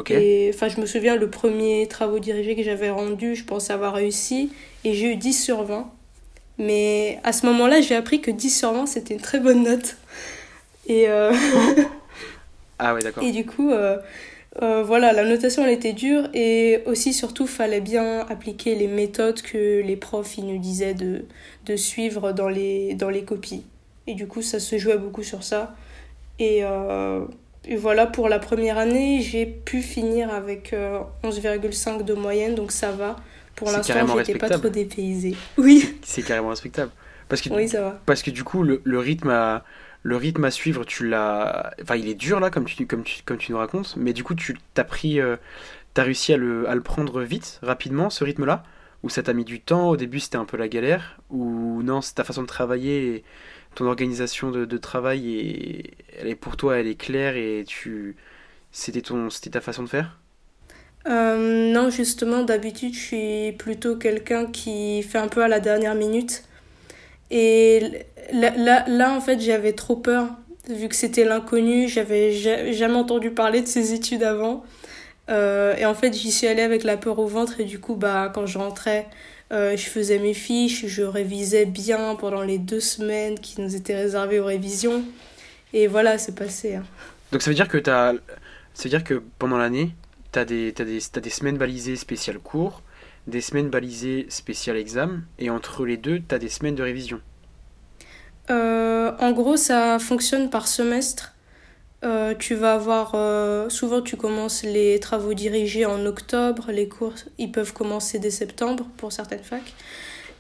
Et 0.10 0.52
enfin, 0.54 0.68
je 0.68 0.82
me 0.82 0.86
souviens, 0.86 1.16
le 1.16 1.30
premier 1.30 1.88
travaux 1.88 2.20
dirigé 2.20 2.58
que 2.58 2.64
j'avais 2.64 2.90
rendu, 2.90 3.36
je 3.36 3.46
pense 3.46 3.70
avoir 3.70 3.94
réussi, 3.94 4.52
et 4.84 4.94
j'ai 4.94 5.14
eu 5.14 5.16
10 5.16 5.42
sur 5.42 5.64
20. 5.64 5.90
Mais 6.58 7.20
à 7.24 7.34
ce 7.34 7.46
moment-là, 7.48 7.82
j'ai 7.82 7.96
appris 7.96 8.22
que 8.22 8.32
10 8.32 8.50
sur 8.50 8.74
20, 8.74 8.86
c'était 8.86 9.14
une 9.14 9.22
très 9.22 9.40
bonne 9.40 9.64
note. 9.64 9.98
Et, 10.88 11.08
euh, 11.08 11.34
Ah 12.80 12.94
ouais, 12.94 13.02
d'accord. 13.02 13.24
et 13.28 13.32
du 13.32 13.46
coup, 13.46 13.72
euh, 13.72 13.98
euh, 14.62 14.84
voilà, 14.84 15.14
la 15.14 15.24
notation, 15.24 15.64
elle 15.64 15.74
était 15.74 15.94
dure, 15.94 16.30
et 16.34 16.82
aussi, 16.86 17.14
surtout, 17.14 17.48
fallait 17.48 17.82
bien 17.82 18.26
appliquer 18.30 18.76
les 18.76 18.88
méthodes 18.88 19.42
que 19.42 19.82
les 19.82 19.96
profs, 19.96 20.38
ils 20.38 20.46
nous 20.46 20.60
disaient 20.60 20.94
de, 20.94 21.26
de 21.66 21.76
suivre 21.76 22.32
dans 22.32 22.50
les, 22.50 22.94
dans 22.96 23.10
les 23.10 23.24
copies. 23.24 23.64
Et 24.08 24.14
du 24.14 24.28
coup, 24.28 24.42
ça 24.42 24.60
se 24.60 24.78
jouait 24.78 24.98
beaucoup 24.98 25.24
sur 25.24 25.44
ça. 25.44 25.76
Et, 26.40 26.64
et 27.66 27.76
voilà, 27.76 28.08
pour 28.08 28.28
la 28.28 28.40
première 28.40 28.78
année, 28.78 29.22
j'ai 29.22 29.46
pu 29.46 29.82
finir 29.82 30.34
avec 30.34 30.74
euh, 30.74 31.00
11,5 31.24 32.04
de 32.04 32.14
moyenne, 32.14 32.56
donc 32.56 32.72
ça 32.72 32.92
va. 32.92 33.18
Pour 33.62 33.72
l'instant, 33.72 34.08
j'étais 34.08 34.36
pas 34.36 34.50
trop 34.50 34.70
dépaysée. 34.70 35.44
Oui, 35.58 36.00
C'est 36.04 36.24
carrément 36.24 36.50
respectable. 36.50 36.92
Parce 37.28 37.42
que, 37.42 37.50
oui, 37.50 37.68
ça 37.70 37.82
va. 37.82 38.02
parce 38.06 38.24
que 38.24 38.32
du 38.32 38.44
coup, 38.44 38.64
le, 38.64 38.82
le 38.84 39.00
rythme 39.00 39.30
à, 39.30 39.66
le 40.04 40.16
rythme 40.18 40.44
à 40.46 40.52
suivre, 40.52 40.86
tu 40.86 41.08
l'as. 41.08 41.74
Enfin, 41.82 41.96
il 41.96 42.08
est 42.10 42.16
dur 42.16 42.40
là, 42.40 42.50
comme 42.50 42.66
tu, 42.66 42.88
comme 42.88 43.04
tu, 43.04 43.24
comme 43.24 43.38
tu 43.38 43.52
nous 43.52 43.58
racontes, 43.60 43.96
mais 43.98 44.14
du 44.14 44.24
coup, 44.24 44.36
tu 44.36 44.58
t'as 44.74 44.84
pris. 44.84 45.20
euh, 45.22 45.38
t'as 45.94 46.04
réussi 46.04 46.34
à 46.34 46.38
le, 46.38 46.70
à 46.70 46.76
le 46.76 46.82
prendre 46.84 47.22
vite, 47.24 47.60
rapidement, 47.64 48.10
ce 48.10 48.24
rythme-là? 48.26 48.64
Ou 49.04 49.10
ça 49.10 49.24
t'a 49.24 49.34
mis 49.34 49.46
du 49.46 49.62
temps? 49.62 49.90
Au 49.90 49.98
début, 49.98 50.20
c'était 50.20 50.38
un 50.38 50.46
peu 50.46 50.58
la 50.58 50.70
galère? 50.70 51.20
Ou 51.32 51.84
non, 51.84 52.02
c'est 52.02 52.16
ta 52.16 52.24
façon 52.26 52.44
de 52.44 52.48
travailler 52.48 53.16
et 53.18 53.26
ton 53.76 53.88
organisation 53.88 54.52
de, 54.52 54.66
de 54.66 54.78
travail, 54.78 55.30
et, 55.40 55.98
elle 56.20 56.30
est 56.30 56.36
pour 56.36 56.58
toi, 56.58 56.80
elle 56.80 56.88
est 56.88 56.96
claire 56.96 57.36
et 57.38 57.66
tu. 57.68 58.18
C'était 58.72 59.04
ton, 59.04 59.30
c'était 59.32 59.52
ta 59.52 59.62
façon 59.62 59.84
de 59.84 59.90
faire? 59.90 60.21
Euh, 61.08 61.72
non, 61.74 61.90
justement, 61.90 62.44
d'habitude, 62.44 62.94
je 62.94 63.00
suis 63.00 63.52
plutôt 63.54 63.96
quelqu'un 63.96 64.46
qui 64.46 65.02
fait 65.04 65.18
un 65.18 65.28
peu 65.28 65.44
à 65.44 65.48
la 65.48 65.60
dernière 65.60 65.96
minute. 65.96 66.44
Et 67.32 68.06
là, 68.34 68.52
là, 68.58 68.86
là, 68.88 69.12
en 69.16 69.22
fait, 69.22 69.40
j'avais 69.40 69.74
trop 69.74 69.96
peur, 69.96 70.28
vu 70.70 70.88
que 70.90 70.96
c'était 70.96 71.24
l'inconnu, 71.26 71.88
j'avais 71.88 72.32
ja- 72.34 72.72
jamais 72.72 72.96
entendu 72.96 73.32
parler 73.32 73.62
de 73.62 73.68
ces 73.68 73.94
études 73.94 74.24
avant. 74.24 74.64
Euh, 75.30 75.76
et 75.78 75.86
en 75.86 75.94
fait, 75.96 76.14
j'y 76.14 76.32
suis 76.32 76.48
allée 76.48 76.62
avec 76.62 76.84
la 76.84 76.98
peur 76.98 77.18
au 77.20 77.28
ventre, 77.28 77.60
et 77.60 77.64
du 77.66 77.80
coup, 77.80 77.96
bah, 77.96 78.32
quand 78.34 78.46
je 78.46 78.58
rentrais, 78.58 79.08
euh, 79.52 79.76
je 79.78 79.86
faisais 79.88 80.20
mes 80.20 80.34
fiches, 80.34 80.86
je 80.88 81.04
révisais 81.04 81.66
bien 81.66 82.16
pendant 82.16 82.42
les 82.42 82.58
deux 82.58 82.80
semaines 82.80 83.40
qui 83.40 83.62
nous 83.62 83.76
étaient 83.76 83.96
réservées 83.96 84.40
aux 84.40 84.46
révisions. 84.46 85.04
Et 85.74 85.88
voilà, 85.88 86.18
c'est 86.18 86.36
passé. 86.36 86.76
hein. 86.76 86.84
Donc 87.32 87.42
ça 87.42 87.50
veut 87.50 87.56
dire 87.56 87.70
que 87.70 87.82
ça 87.84 88.14
veut 88.84 88.90
dire 88.90 89.04
que 89.04 89.22
pendant 89.40 89.58
l'année, 89.58 89.92
des, 90.46 90.74
t'as 90.74 90.86
des, 90.86 91.30
semaines 91.30 91.58
balisées 91.58 91.96
spéciales 91.96 92.40
cours, 92.40 92.82
des 93.28 93.42
semaines 93.42 93.70
balisées 93.70 94.26
spéciales 94.30 94.78
examen, 94.78 95.22
et 95.40 95.50
entre 95.50 95.86
les 95.86 95.98
deux, 95.98 96.22
t'as 96.26 96.40
des 96.40 96.50
semaines 96.50 96.76
de 96.76 96.84
révision. 96.84 97.22
Euh, 98.50 99.12
en 99.20 99.32
gros, 99.32 99.58
ça 99.58 100.00
fonctionne 100.00 100.50
par 100.50 100.68
semestre. 100.68 101.34
Euh, 102.04 102.34
tu 102.38 102.56
vas 102.56 102.74
avoir. 102.74 103.12
euh, 103.14 103.70
souvent, 103.70 104.02
tu 104.02 104.18
commences 104.18 104.64
les 104.64 105.00
travaux 105.00 105.34
dirigés 105.34 105.86
en 105.86 106.06
octobre. 106.06 106.72
Les 106.72 106.88
cours, 106.88 107.14
ils 107.38 107.52
peuvent 107.52 107.74
commencer 107.74 108.18
dès 108.18 108.32
septembre 108.32 108.88
pour 108.98 109.12
certaines 109.12 109.44
facs. 109.44 109.74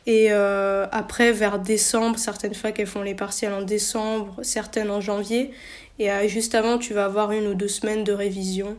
Et 0.08 0.32
après, 0.32 1.32
vers 1.32 1.60
décembre, 1.60 2.18
certaines 2.18 2.56
facs, 2.56 2.80
elles 2.80 2.88
font 2.88 3.04
les 3.04 3.14
partiels 3.14 3.54
en 3.54 3.62
décembre, 3.62 4.40
certaines 4.42 4.90
en 4.90 5.00
janvier. 5.00 5.52
Et 6.00 6.10
juste 6.28 6.56
avant, 6.56 6.80
tu 6.80 6.96
vas 6.96 7.06
avoir 7.06 7.32
une 7.32 7.46
ou 7.46 7.54
deux 7.54 7.68
semaines 7.68 8.04
de 8.04 8.12
révision. 8.12 8.78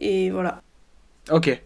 Et 0.00 0.30
voilà. 0.30 0.62
Ok. 1.30 1.62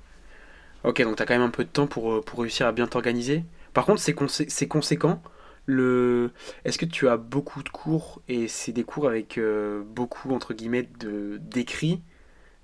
Ok, 0.85 1.03
donc 1.03 1.17
t'as 1.17 1.27
quand 1.27 1.35
même 1.35 1.43
un 1.43 1.51
peu 1.51 1.65
de 1.65 1.69
temps 1.71 1.87
pour, 1.87 2.13
euh, 2.13 2.23
pour 2.23 2.41
réussir 2.41 2.67
à 2.67 2.73
bien 2.73 2.87
t'organiser. 2.87 3.45
Par 3.75 3.87
contre, 3.87 4.01
c'est 4.01 4.15
consé- 4.15 4.49
c'est 4.49 4.69
conséquent. 4.69 5.23
Le... 5.67 6.33
Est-ce 6.65 6.79
que 6.79 6.87
tu 6.87 7.09
as 7.09 7.17
beaucoup 7.17 7.63
de 7.63 7.69
cours 7.69 8.23
et 8.29 8.49
c'est 8.49 8.73
des 8.73 8.85
cours 8.85 9.09
avec 9.09 9.39
euh, 9.39 9.83
beaucoup, 9.85 10.33
entre 10.35 10.55
guillemets, 10.55 10.89
de- 11.01 11.39
d'écrits, 11.43 12.03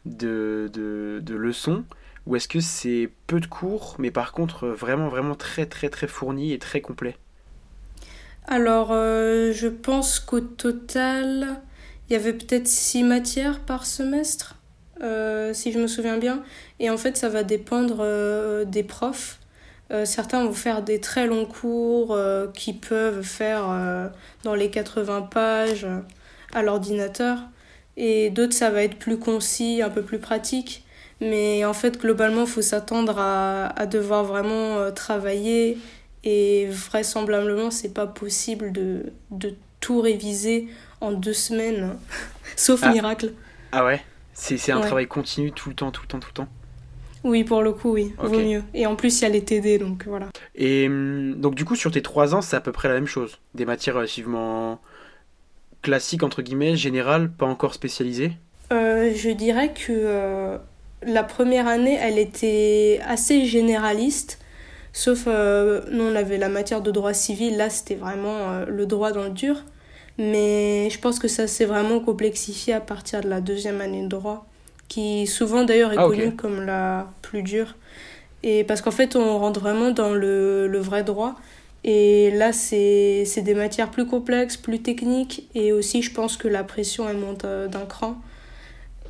de, 0.06 0.70
de, 0.72 1.20
de 1.24 1.36
leçons? 1.36 1.84
Ou 2.26 2.36
est-ce 2.36 2.48
que 2.48 2.60
c'est 2.60 3.10
peu 3.28 3.40
de 3.40 3.46
cours, 3.46 3.96
mais 3.98 4.10
par 4.12 4.32
contre 4.32 4.68
vraiment, 4.68 5.08
vraiment 5.08 5.34
très, 5.36 5.66
très, 5.66 5.90
très 5.90 6.08
fourni 6.08 6.52
et 6.52 6.58
très 6.60 6.80
complet? 6.82 7.16
Alors, 8.46 8.88
euh, 8.92 9.52
je 9.52 9.68
pense 9.68 10.20
qu'au 10.20 10.40
total, 10.40 11.60
il 12.08 12.14
y 12.14 12.16
avait 12.16 12.32
peut-être 12.32 12.66
six 12.66 13.02
matières 13.02 13.60
par 13.60 13.84
semestre, 13.86 14.56
euh, 15.02 15.52
si 15.54 15.72
je 15.72 15.78
me 15.78 15.86
souviens 15.86 16.18
bien. 16.18 16.42
Et 16.80 16.90
en 16.90 16.96
fait, 16.96 17.16
ça 17.16 17.28
va 17.28 17.42
dépendre 17.42 17.98
euh, 18.00 18.64
des 18.64 18.82
profs. 18.82 19.38
certains 20.04 20.44
vont 20.44 20.52
faire 20.52 20.82
des 20.82 21.00
très 21.00 21.26
longs 21.26 21.46
cours 21.46 22.16
qui 22.52 22.74
peuvent 22.74 23.22
faire 23.22 23.64
dans 24.44 24.54
les 24.54 24.70
80 24.70 25.22
pages 25.22 25.86
à 26.52 26.62
l'ordinateur. 26.62 27.38
Et 27.96 28.30
d'autres, 28.30 28.52
ça 28.52 28.70
va 28.70 28.84
être 28.84 28.96
plus 28.96 29.18
concis, 29.18 29.82
un 29.82 29.90
peu 29.90 30.02
plus 30.02 30.18
pratique. 30.18 30.84
Mais 31.20 31.64
en 31.64 31.72
fait, 31.72 31.98
globalement, 31.98 32.42
il 32.42 32.46
faut 32.46 32.62
s'attendre 32.62 33.18
à, 33.18 33.66
à, 33.66 33.86
devoir 33.86 34.24
vraiment 34.24 34.76
euh, 34.76 34.90
travailler. 34.92 35.78
Et 36.22 36.68
vraisemblablement, 36.70 37.70
c'est 37.70 37.92
pas 37.92 38.06
possible 38.06 38.72
de, 38.72 39.12
de 39.30 39.54
tout 39.80 40.00
réviser 40.00 40.68
en 41.00 41.12
deux 41.12 41.32
semaines, 41.32 41.96
sauf 42.56 42.80
ah. 42.82 42.92
miracle. 42.92 43.32
Ah 43.72 43.84
ouais? 43.84 44.00
C'est 44.40 44.72
un 44.72 44.80
travail 44.80 45.06
continu 45.06 45.52
tout 45.52 45.68
le 45.68 45.74
temps, 45.74 45.90
tout 45.90 46.02
le 46.02 46.08
temps, 46.08 46.20
tout 46.20 46.28
le 46.30 46.34
temps 46.34 46.48
Oui, 47.24 47.44
pour 47.44 47.62
le 47.62 47.72
coup, 47.72 47.92
oui, 47.92 48.14
vaut 48.18 48.38
mieux. 48.38 48.62
Et 48.74 48.86
en 48.86 48.96
plus, 48.96 49.20
il 49.20 49.22
y 49.22 49.26
a 49.26 49.28
les 49.28 49.44
TD, 49.44 49.78
donc 49.78 50.04
voilà. 50.06 50.28
Et 50.54 50.86
hum, 50.86 51.34
donc, 51.34 51.54
du 51.54 51.64
coup, 51.64 51.76
sur 51.76 51.90
tes 51.90 52.02
trois 52.02 52.34
ans, 52.34 52.42
c'est 52.42 52.56
à 52.56 52.60
peu 52.60 52.72
près 52.72 52.88
la 52.88 52.94
même 52.94 53.06
chose 53.06 53.38
Des 53.54 53.64
matières 53.64 53.96
relativement 53.96 54.80
classiques, 55.82 56.22
entre 56.22 56.42
guillemets, 56.42 56.76
générales, 56.76 57.30
pas 57.30 57.46
encore 57.46 57.74
spécialisées 57.74 58.32
euh, 58.72 59.12
Je 59.14 59.30
dirais 59.30 59.72
que. 59.74 59.92
Euh, 59.92 60.58
la 61.02 61.22
première 61.22 61.66
année, 61.66 61.98
elle 62.00 62.18
était 62.18 63.00
assez 63.06 63.44
généraliste, 63.44 64.38
sauf 64.92 65.24
euh, 65.26 65.82
nous 65.90 66.04
on 66.04 66.14
avait 66.14 66.38
la 66.38 66.48
matière 66.48 66.82
de 66.82 66.90
droit 66.90 67.14
civil, 67.14 67.56
là 67.56 67.70
c'était 67.70 67.94
vraiment 67.94 68.50
euh, 68.50 68.66
le 68.66 68.86
droit 68.86 69.12
dans 69.12 69.24
le 69.24 69.30
dur. 69.30 69.62
Mais 70.18 70.90
je 70.90 70.98
pense 70.98 71.18
que 71.18 71.28
ça 71.28 71.46
s'est 71.46 71.64
vraiment 71.64 72.00
complexifié 72.00 72.74
à 72.74 72.80
partir 72.80 73.20
de 73.20 73.28
la 73.28 73.40
deuxième 73.40 73.80
année 73.80 74.02
de 74.02 74.08
droit, 74.08 74.46
qui 74.88 75.26
souvent 75.26 75.64
d'ailleurs 75.64 75.92
est 75.92 75.98
ah, 75.98 76.08
connue 76.08 76.34
comme 76.34 76.62
la 76.62 77.06
plus 77.22 77.42
dure. 77.42 77.76
Et 78.42 78.64
parce 78.64 78.82
qu'en 78.82 78.90
fait 78.90 79.16
on 79.16 79.38
rentre 79.38 79.60
vraiment 79.60 79.90
dans 79.90 80.12
le, 80.12 80.66
le 80.66 80.78
vrai 80.78 81.04
droit. 81.04 81.36
Et 81.84 82.30
là, 82.32 82.52
c'est 82.52 83.24
des 83.36 83.54
matières 83.54 83.90
plus 83.90 84.06
complexes, 84.06 84.56
plus 84.56 84.80
techniques. 84.80 85.48
Et 85.54 85.72
aussi, 85.72 86.02
je 86.02 86.12
pense 86.12 86.36
que 86.36 86.48
la 86.48 86.64
pression, 86.64 87.08
elle 87.08 87.18
monte 87.18 87.44
euh, 87.44 87.68
d'un 87.68 87.86
cran. 87.86 88.16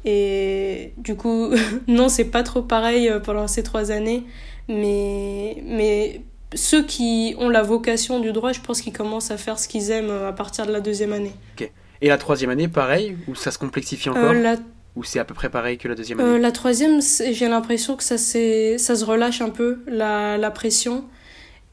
Et 0.05 0.93
du 0.99 1.17
coup, 1.17 1.51
non, 1.89 2.09
c'est 2.09 2.27
pas 2.27 2.43
trop 2.43 2.63
pareil 2.63 3.09
euh, 3.09 3.21
pendant 3.21 3.47
ces 3.47 3.63
trois 3.63 3.91
années. 3.91 4.25
Mais, 4.69 5.63
mais 5.65 6.21
ceux 6.55 6.85
qui 6.85 7.35
ont 7.39 7.49
la 7.49 7.63
vocation 7.63 8.21
du 8.21 8.33
droit, 8.33 8.53
je 8.53 8.61
pense 8.61 8.81
qu'ils 8.81 8.93
commencent 8.93 9.31
à 9.31 9.37
faire 9.37 9.59
ce 9.59 9.69
qu'ils 9.69 9.91
aiment 9.91 10.11
euh, 10.11 10.29
à 10.29 10.33
partir 10.33 10.67
de 10.67 10.73
la 10.73 10.81
deuxième 10.81 11.13
année. 11.13 11.33
Ok. 11.59 11.71
Et 12.01 12.09
la 12.09 12.19
troisième 12.19 12.51
année, 12.51 12.69
pareil 12.69 13.17
Ou 13.27 13.35
ça 13.35 13.51
se 13.51 13.59
complexifie 13.59 14.09
encore 14.09 14.31
euh, 14.31 14.43
la... 14.43 14.57
Ou 14.97 15.05
c'est 15.05 15.19
à 15.19 15.25
peu 15.25 15.35
près 15.35 15.49
pareil 15.49 15.79
que 15.79 15.89
la 15.89 15.95
deuxième 15.95 16.21
année 16.21 16.29
euh, 16.29 16.39
La 16.39 16.53
troisième, 16.53 17.01
j'ai 17.03 17.49
l'impression 17.49 17.97
que 17.97 18.03
ça, 18.03 18.19
ça 18.19 18.97
se 18.97 19.05
relâche 19.05 19.41
un 19.41 19.51
peu, 19.51 19.81
la, 19.87 20.39
la 20.39 20.51
pression. 20.51 21.05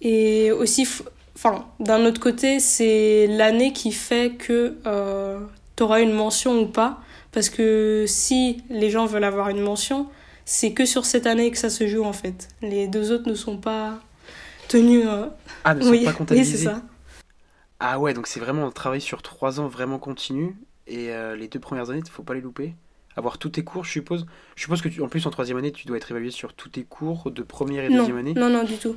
Et 0.02 0.52
aussi, 0.52 0.88
enfin, 1.36 1.66
d'un 1.80 2.06
autre 2.06 2.20
côté, 2.20 2.60
c'est 2.60 3.28
l'année 3.28 3.74
qui 3.74 3.92
fait 3.92 4.34
que 4.38 4.78
euh, 4.86 5.40
tu 5.76 5.84
auras 5.84 6.02
une 6.02 6.14
mention 6.14 6.60
ou 6.60 6.68
pas. 6.68 7.00
Parce 7.32 7.50
que 7.50 8.06
si 8.08 8.64
les 8.70 8.90
gens 8.90 9.06
veulent 9.06 9.24
avoir 9.24 9.50
une 9.50 9.62
mention, 9.62 10.08
c'est 10.46 10.72
que 10.74 10.86
sur 10.86 11.06
cette 11.06 11.26
année 11.26 11.52
que 11.52 11.58
ça 11.58 11.70
se 11.70 11.88
joue 11.88 12.04
en 12.04 12.14
fait. 12.14 12.48
Les 12.62 12.88
deux 12.88 13.12
autres 13.12 13.28
ne 13.28 13.36
sont 13.36 13.58
pas 13.58 14.00
tenus. 14.68 15.06
Euh... 15.08 15.28
Ah, 15.64 15.76
ne 15.76 15.82
sont 15.82 15.90
oui, 15.90 16.06
pas 16.06 16.14
comptabilisés. 16.14 16.52
Oui, 16.54 16.58
c'est 16.58 16.70
ça. 16.70 16.82
Ah 17.80 18.00
ouais, 18.00 18.14
donc 18.14 18.28
c'est 18.28 18.40
vraiment 18.40 18.66
un 18.66 18.72
travail 18.72 19.02
sur 19.02 19.22
trois 19.22 19.60
ans 19.60 19.68
vraiment 19.68 20.00
continu. 20.00 20.56
Et 20.88 21.10
euh, 21.10 21.36
les 21.36 21.48
deux 21.48 21.60
premières 21.60 21.90
années, 21.90 22.00
il 22.00 22.04
ne 22.04 22.10
faut 22.10 22.24
pas 22.24 22.34
les 22.34 22.42
louper. 22.42 22.76
Avoir 23.18 23.38
tous 23.38 23.50
tes 23.50 23.64
cours, 23.64 23.86
je 23.86 23.92
suppose. 23.92 24.26
Je 24.56 24.64
suppose 24.64 24.82
que 24.82 24.90
tu, 24.90 25.02
en 25.02 25.08
plus 25.08 25.26
en 25.26 25.30
troisième 25.30 25.58
année, 25.58 25.72
tu 25.72 25.88
dois 25.88 25.98
être 25.98 26.12
évalué 26.12 26.32
sur 26.32 26.54
tous 26.54 26.70
tes 26.70 26.84
cours 26.84 27.32
de 27.32 27.44
première 27.44 27.86
et 27.86 27.90
non, 27.90 28.00
deuxième 28.00 28.18
année. 28.18 28.34
Non, 28.34 28.50
non, 28.50 28.64
du 28.64 28.78
tout. 28.78 28.96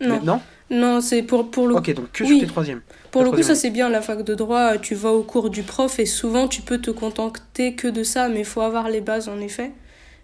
Non. 0.00 0.18
Mais 0.18 0.26
non, 0.26 0.40
non 0.70 1.00
c'est 1.00 1.22
pour, 1.22 1.50
pour 1.50 1.68
le 1.68 1.76
Ok, 1.76 1.94
donc 1.94 2.10
que 2.10 2.24
oui. 2.24 2.30
sur 2.30 2.40
tes 2.40 2.46
troisièmes. 2.46 2.82
Pour 3.12 3.22
le 3.22 3.30
coup, 3.30 3.42
ça 3.42 3.54
c'est 3.54 3.70
bien, 3.70 3.88
la 3.88 4.02
fac 4.02 4.22
de 4.22 4.34
droit, 4.34 4.76
tu 4.78 4.96
vas 4.96 5.12
au 5.12 5.22
cours 5.22 5.50
du 5.50 5.62
prof 5.62 6.00
et 6.00 6.06
souvent 6.06 6.48
tu 6.48 6.62
peux 6.62 6.78
te 6.78 6.90
contenter 6.90 7.74
que 7.74 7.86
de 7.86 8.02
ça, 8.02 8.28
mais 8.28 8.40
il 8.40 8.44
faut 8.44 8.60
avoir 8.60 8.88
les 8.88 9.00
bases 9.00 9.28
en 9.28 9.38
effet. 9.38 9.70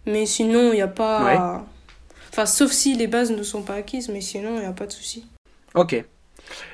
Mais 0.06 0.26
sinon, 0.26 0.72
il 0.72 0.76
n'y 0.76 0.82
a 0.82 0.88
pas. 0.88 1.24
Ouais. 1.24 1.64
Enfin, 2.30 2.46
sauf 2.46 2.70
si 2.72 2.96
les 2.96 3.06
bases 3.06 3.30
ne 3.32 3.42
sont 3.42 3.62
pas 3.62 3.74
acquises, 3.74 4.08
mais 4.08 4.20
sinon, 4.20 4.56
il 4.56 4.60
n'y 4.60 4.66
a 4.66 4.72
pas 4.72 4.86
de 4.86 4.92
souci. 4.92 5.26
Ok. 5.74 6.04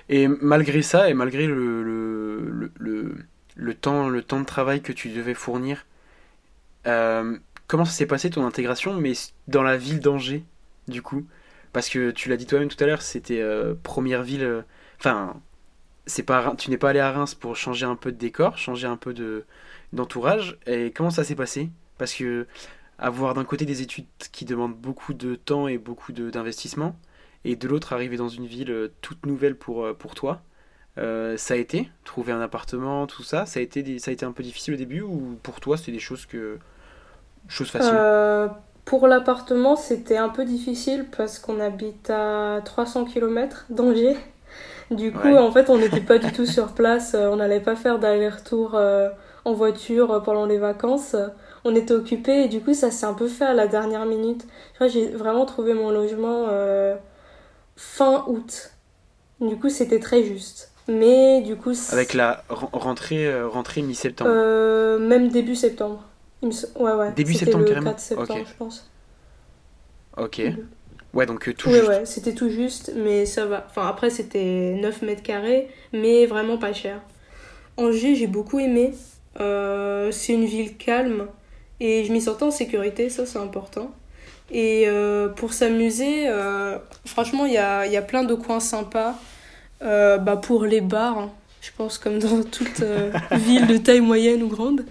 Et 0.08 0.28
malgré 0.28 0.82
ça, 0.82 1.10
et 1.10 1.14
malgré 1.14 1.46
le, 1.46 1.82
le, 1.82 2.72
le, 2.78 3.16
le, 3.56 3.74
temps, 3.74 4.08
le 4.08 4.22
temps 4.22 4.40
de 4.40 4.44
travail 4.46 4.82
que 4.82 4.92
tu 4.92 5.10
devais 5.10 5.34
fournir, 5.34 5.86
euh, 6.86 7.36
comment 7.66 7.84
ça 7.84 7.92
s'est 7.92 8.06
passé 8.06 8.30
ton 8.30 8.46
intégration, 8.46 8.94
mais 8.94 9.12
dans 9.48 9.62
la 9.62 9.76
ville 9.76 10.00
d'Angers, 10.00 10.44
du 10.88 11.02
coup? 11.02 11.26
Parce 11.72 11.88
que 11.88 12.10
tu 12.10 12.28
l'as 12.28 12.36
dit 12.36 12.46
toi-même 12.46 12.68
tout 12.68 12.82
à 12.82 12.86
l'heure, 12.86 13.02
c'était 13.02 13.40
euh, 13.40 13.74
première 13.82 14.22
ville. 14.22 14.44
euh, 14.44 14.62
Enfin, 14.98 15.40
tu 16.06 16.70
n'es 16.70 16.78
pas 16.78 16.90
allé 16.90 17.00
à 17.00 17.12
Reims 17.12 17.34
pour 17.34 17.56
changer 17.56 17.86
un 17.86 17.96
peu 17.96 18.12
de 18.12 18.16
décor, 18.18 18.58
changer 18.58 18.86
un 18.86 18.96
peu 18.96 19.12
de 19.14 19.44
d'entourage. 19.92 20.58
Et 20.66 20.90
comment 20.92 21.10
ça 21.10 21.24
s'est 21.24 21.34
passé? 21.34 21.70
Parce 21.98 22.14
que 22.14 22.46
avoir 22.98 23.34
d'un 23.34 23.44
côté 23.44 23.64
des 23.66 23.82
études 23.82 24.06
qui 24.32 24.44
demandent 24.44 24.76
beaucoup 24.76 25.14
de 25.14 25.34
temps 25.36 25.68
et 25.68 25.78
beaucoup 25.78 26.12
d'investissement, 26.12 26.96
et 27.44 27.56
de 27.56 27.68
l'autre 27.68 27.92
arriver 27.92 28.16
dans 28.16 28.28
une 28.28 28.46
ville 28.46 28.70
euh, 28.70 28.88
toute 29.02 29.26
nouvelle 29.26 29.56
pour, 29.56 29.84
euh, 29.84 29.94
pour 29.94 30.14
toi, 30.14 30.42
euh, 30.98 31.36
ça 31.36 31.54
a 31.54 31.56
été 31.58 31.90
trouver 32.04 32.32
un 32.32 32.40
appartement, 32.40 33.06
tout 33.06 33.22
ça, 33.24 33.46
ça 33.46 33.60
a 33.60 33.62
été 33.62 33.82
des- 33.82 33.98
ça 34.00 34.10
a 34.10 34.14
été 34.14 34.26
un 34.26 34.32
peu 34.32 34.42
difficile 34.42 34.74
au 34.74 34.76
début 34.78 35.02
ou 35.02 35.38
pour 35.42 35.60
toi 35.60 35.76
c'était 35.78 35.92
des 35.92 35.98
choses 36.00 36.26
que 36.26 36.58
choses 37.48 37.70
faciles. 37.70 38.04
Euh, 38.04 38.48
pour 38.84 39.06
l'appartement, 39.08 39.76
c'était 39.76 40.16
un 40.16 40.28
peu 40.28 40.44
difficile 40.44 41.06
parce 41.16 41.38
qu'on 41.38 41.60
habite 41.60 42.10
à 42.10 42.60
300 42.64 43.04
km 43.04 43.66
d'Angers. 43.70 44.16
Du 44.90 45.12
coup, 45.14 45.36
Ouais. 45.36 45.36
en 45.36 45.52
fait, 45.52 45.70
on 45.70 45.78
n'était 45.78 46.00
pas 46.02 46.18
du 46.18 46.32
tout 46.32 46.46
sur 46.46 46.74
place. 46.74 47.14
On 47.18 47.36
n'allait 47.36 47.60
pas 47.60 47.76
faire 47.76 47.98
d'aller-retour 47.98 48.76
en 49.44 49.54
voiture 49.54 50.22
pendant 50.24 50.46
les 50.46 50.58
vacances. 50.58 51.16
On 51.68 51.74
était 51.74 51.94
occupés 51.94 52.44
et 52.44 52.48
du 52.48 52.60
coup, 52.60 52.74
ça 52.74 52.92
s'est 52.92 53.06
un 53.06 53.14
peu 53.14 53.26
fait 53.26 53.44
à 53.44 53.52
la 53.52 53.66
dernière 53.66 54.06
minute. 54.06 54.46
J'ai 54.86 55.08
vraiment 55.08 55.44
trouvé 55.46 55.74
mon 55.74 55.90
logement 55.90 56.46
euh, 56.48 56.94
fin 57.76 58.24
août. 58.28 58.70
Du 59.40 59.56
coup, 59.58 59.68
c'était 59.68 59.98
très 59.98 60.22
juste. 60.22 60.70
Mais 60.88 61.40
du 61.40 61.56
coup, 61.56 61.72
Avec 61.90 62.14
la 62.14 62.44
ren- 62.48 62.68
rentrée 62.72 63.26
euh, 63.26 63.48
rentrée 63.48 63.82
mi-septembre. 63.82 64.30
euh, 64.32 64.98
même 65.00 65.28
début 65.28 65.56
septembre. 65.56 66.04
Me 66.42 66.50
Ouais, 66.80 66.92
ouais. 66.92 67.12
Début 67.16 67.34
septembre, 67.34 67.64
le 67.64 67.68
carrément 67.70 67.90
4 67.90 67.98
septembre, 68.00 68.44
je 68.48 68.54
pense. 68.54 68.88
Ok. 70.16 70.38
Mhm. 70.38 70.66
Ouais 71.14 71.26
donc 71.26 71.52
tout 71.56 71.68
Ouais, 71.70 71.78
juste. 71.78 71.88
ouais, 71.88 72.06
c'était 72.06 72.34
tout 72.34 72.50
juste, 72.50 72.92
mais 72.94 73.26
ça 73.26 73.46
va. 73.46 73.66
Enfin, 73.68 73.86
après, 73.88 74.10
c'était 74.10 74.76
9 74.80 75.02
mètres 75.02 75.22
carrés, 75.22 75.68
mais 75.92 76.26
vraiment 76.26 76.58
pas 76.58 76.72
cher. 76.72 77.00
Angers, 77.76 78.14
j'ai 78.14 78.26
beaucoup 78.28 78.58
aimé. 78.60 78.94
Euh, 79.40 80.10
c'est 80.12 80.34
une 80.34 80.44
ville 80.44 80.76
calme 80.76 81.26
et 81.80 82.04
je 82.04 82.12
m'y 82.12 82.20
sentais 82.20 82.44
en 82.44 82.50
sécurité, 82.50 83.10
ça 83.10 83.26
c'est 83.26 83.38
important. 83.38 83.90
Et 84.50 84.84
euh, 84.86 85.28
pour 85.28 85.52
s'amuser, 85.52 86.28
euh, 86.28 86.78
franchement, 87.04 87.46
il 87.46 87.52
y 87.52 87.58
a, 87.58 87.86
y 87.86 87.96
a 87.96 88.02
plein 88.02 88.24
de 88.24 88.34
coins 88.34 88.60
sympas. 88.60 89.18
Euh, 89.82 90.18
bah, 90.18 90.36
pour 90.36 90.64
les 90.64 90.80
bars, 90.80 91.18
hein, 91.18 91.32
je 91.60 91.70
pense, 91.76 91.98
comme 91.98 92.18
dans 92.18 92.42
toute 92.42 92.82
ville 93.32 93.66
de 93.66 93.76
taille 93.76 94.00
moyenne 94.00 94.42
ou 94.42 94.48
grande. 94.48 94.84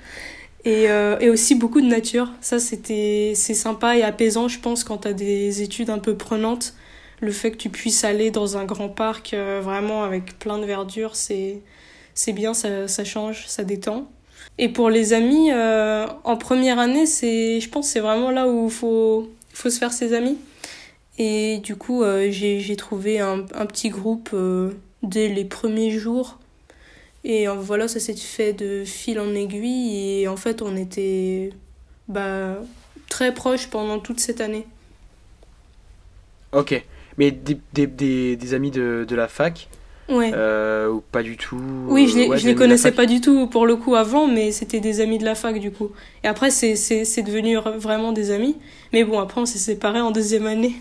Et, 0.66 0.86
et 1.20 1.30
aussi 1.30 1.54
beaucoup 1.54 1.80
de 1.80 1.86
nature. 1.86 2.32
Ça, 2.42 2.58
c'était, 2.58 3.34
c'est 3.36 3.54
sympa 3.54 3.98
et 3.98 4.02
apaisant, 4.02 4.48
je 4.48 4.60
pense, 4.60 4.84
quand 4.84 5.00
tu 5.00 5.08
as 5.08 5.14
des 5.14 5.62
études 5.62 5.92
un 5.92 6.00
peu 6.00 6.16
prenantes. 6.16 6.74
Le 7.22 7.32
fait 7.32 7.52
que 7.52 7.58
tu 7.58 7.70
puisses 7.70 8.04
aller 8.04 8.32
dans 8.32 8.58
un 8.58 8.66
grand 8.66 8.90
parc, 8.90 9.36
vraiment 9.36 10.04
avec 10.04 10.40
plein 10.40 10.58
de 10.58 10.66
verdure, 10.66 11.16
c'est, 11.16 11.62
c'est 12.16 12.34
bien, 12.34 12.56
ça, 12.56 12.88
ça 12.88 13.04
change, 13.04 13.46
ça 13.46 13.64
détend. 13.64 14.10
Et 14.58 14.70
pour 14.70 14.90
les 14.90 15.14
amis, 15.14 15.52
euh, 15.52 16.08
en 16.24 16.38
première 16.38 16.80
année, 16.80 17.06
c'est, 17.06 17.60
je 17.60 17.70
pense 17.70 17.88
c'est 17.90 18.00
vraiment 18.00 18.32
là 18.32 18.48
où 18.48 18.66
il 18.66 18.72
faut, 18.72 19.30
faut 19.54 19.70
se 19.70 19.78
faire 19.78 19.92
ses 19.92 20.14
amis. 20.14 20.38
Et 21.18 21.60
du 21.60 21.76
coup, 21.76 22.04
euh, 22.04 22.30
j'ai, 22.30 22.76
trouvé 22.76 23.20
un, 23.20 23.46
un 23.54 23.66
petit 23.66 23.90
groupe 23.90 24.30
euh, 24.34 24.72
dès 25.04 25.28
les 25.28 25.46
premiers 25.46 25.92
jours. 25.92 26.40
Et 27.24 27.48
voilà, 27.48 27.88
ça 27.88 28.00
s'est 28.00 28.16
fait 28.16 28.54
de 28.54 28.84
fil 28.86 29.20
en 29.20 29.34
aiguille. 29.34 30.22
Et 30.22 30.28
en 30.28 30.38
fait, 30.38 30.62
on 30.62 30.78
était 30.78 31.50
bah, 32.08 32.58
très 33.10 33.34
proches 33.34 33.68
pendant 33.68 34.00
toute 34.00 34.20
cette 34.20 34.42
année. 34.42 34.68
Ok. 36.52 36.82
Mais 37.18 37.32
des, 37.32 37.58
des, 37.74 37.88
des, 37.88 38.36
des 38.36 38.54
amis 38.54 38.72
de, 38.72 39.06
de 39.08 39.16
la 39.16 39.28
fac, 39.28 39.68
Ouais. 40.08 40.32
euh, 40.36 40.90
ou 40.90 41.02
pas 41.02 41.24
du 41.24 41.36
tout 41.36 41.60
Oui, 41.88 42.08
je 42.08 42.16
les, 42.16 42.28
ouais, 42.28 42.38
je 42.38 42.46
les 42.46 42.54
connaissais 42.54 42.92
pas 42.92 43.08
du 43.08 43.22
tout 43.22 43.48
pour 43.48 43.66
le 43.66 43.76
coup 43.76 43.96
avant, 43.96 44.28
mais 44.28 44.52
c'était 44.52 44.80
des 44.80 45.02
amis 45.02 45.18
de 45.18 45.26
la 45.26 45.34
fac 45.34 45.60
du 45.60 45.72
coup. 45.72 45.92
Et 46.24 46.28
après, 46.28 46.52
c'est 46.52 46.76
devenu 47.24 47.58
vraiment 47.58 48.12
des 48.12 48.30
amis. 48.32 48.56
Mais 48.94 49.04
bon, 49.04 49.20
après, 49.20 49.42
on 49.42 49.46
s'est 49.46 49.58
séparés 49.58 50.02
en 50.02 50.12
deuxième 50.12 50.46
année. 50.46 50.76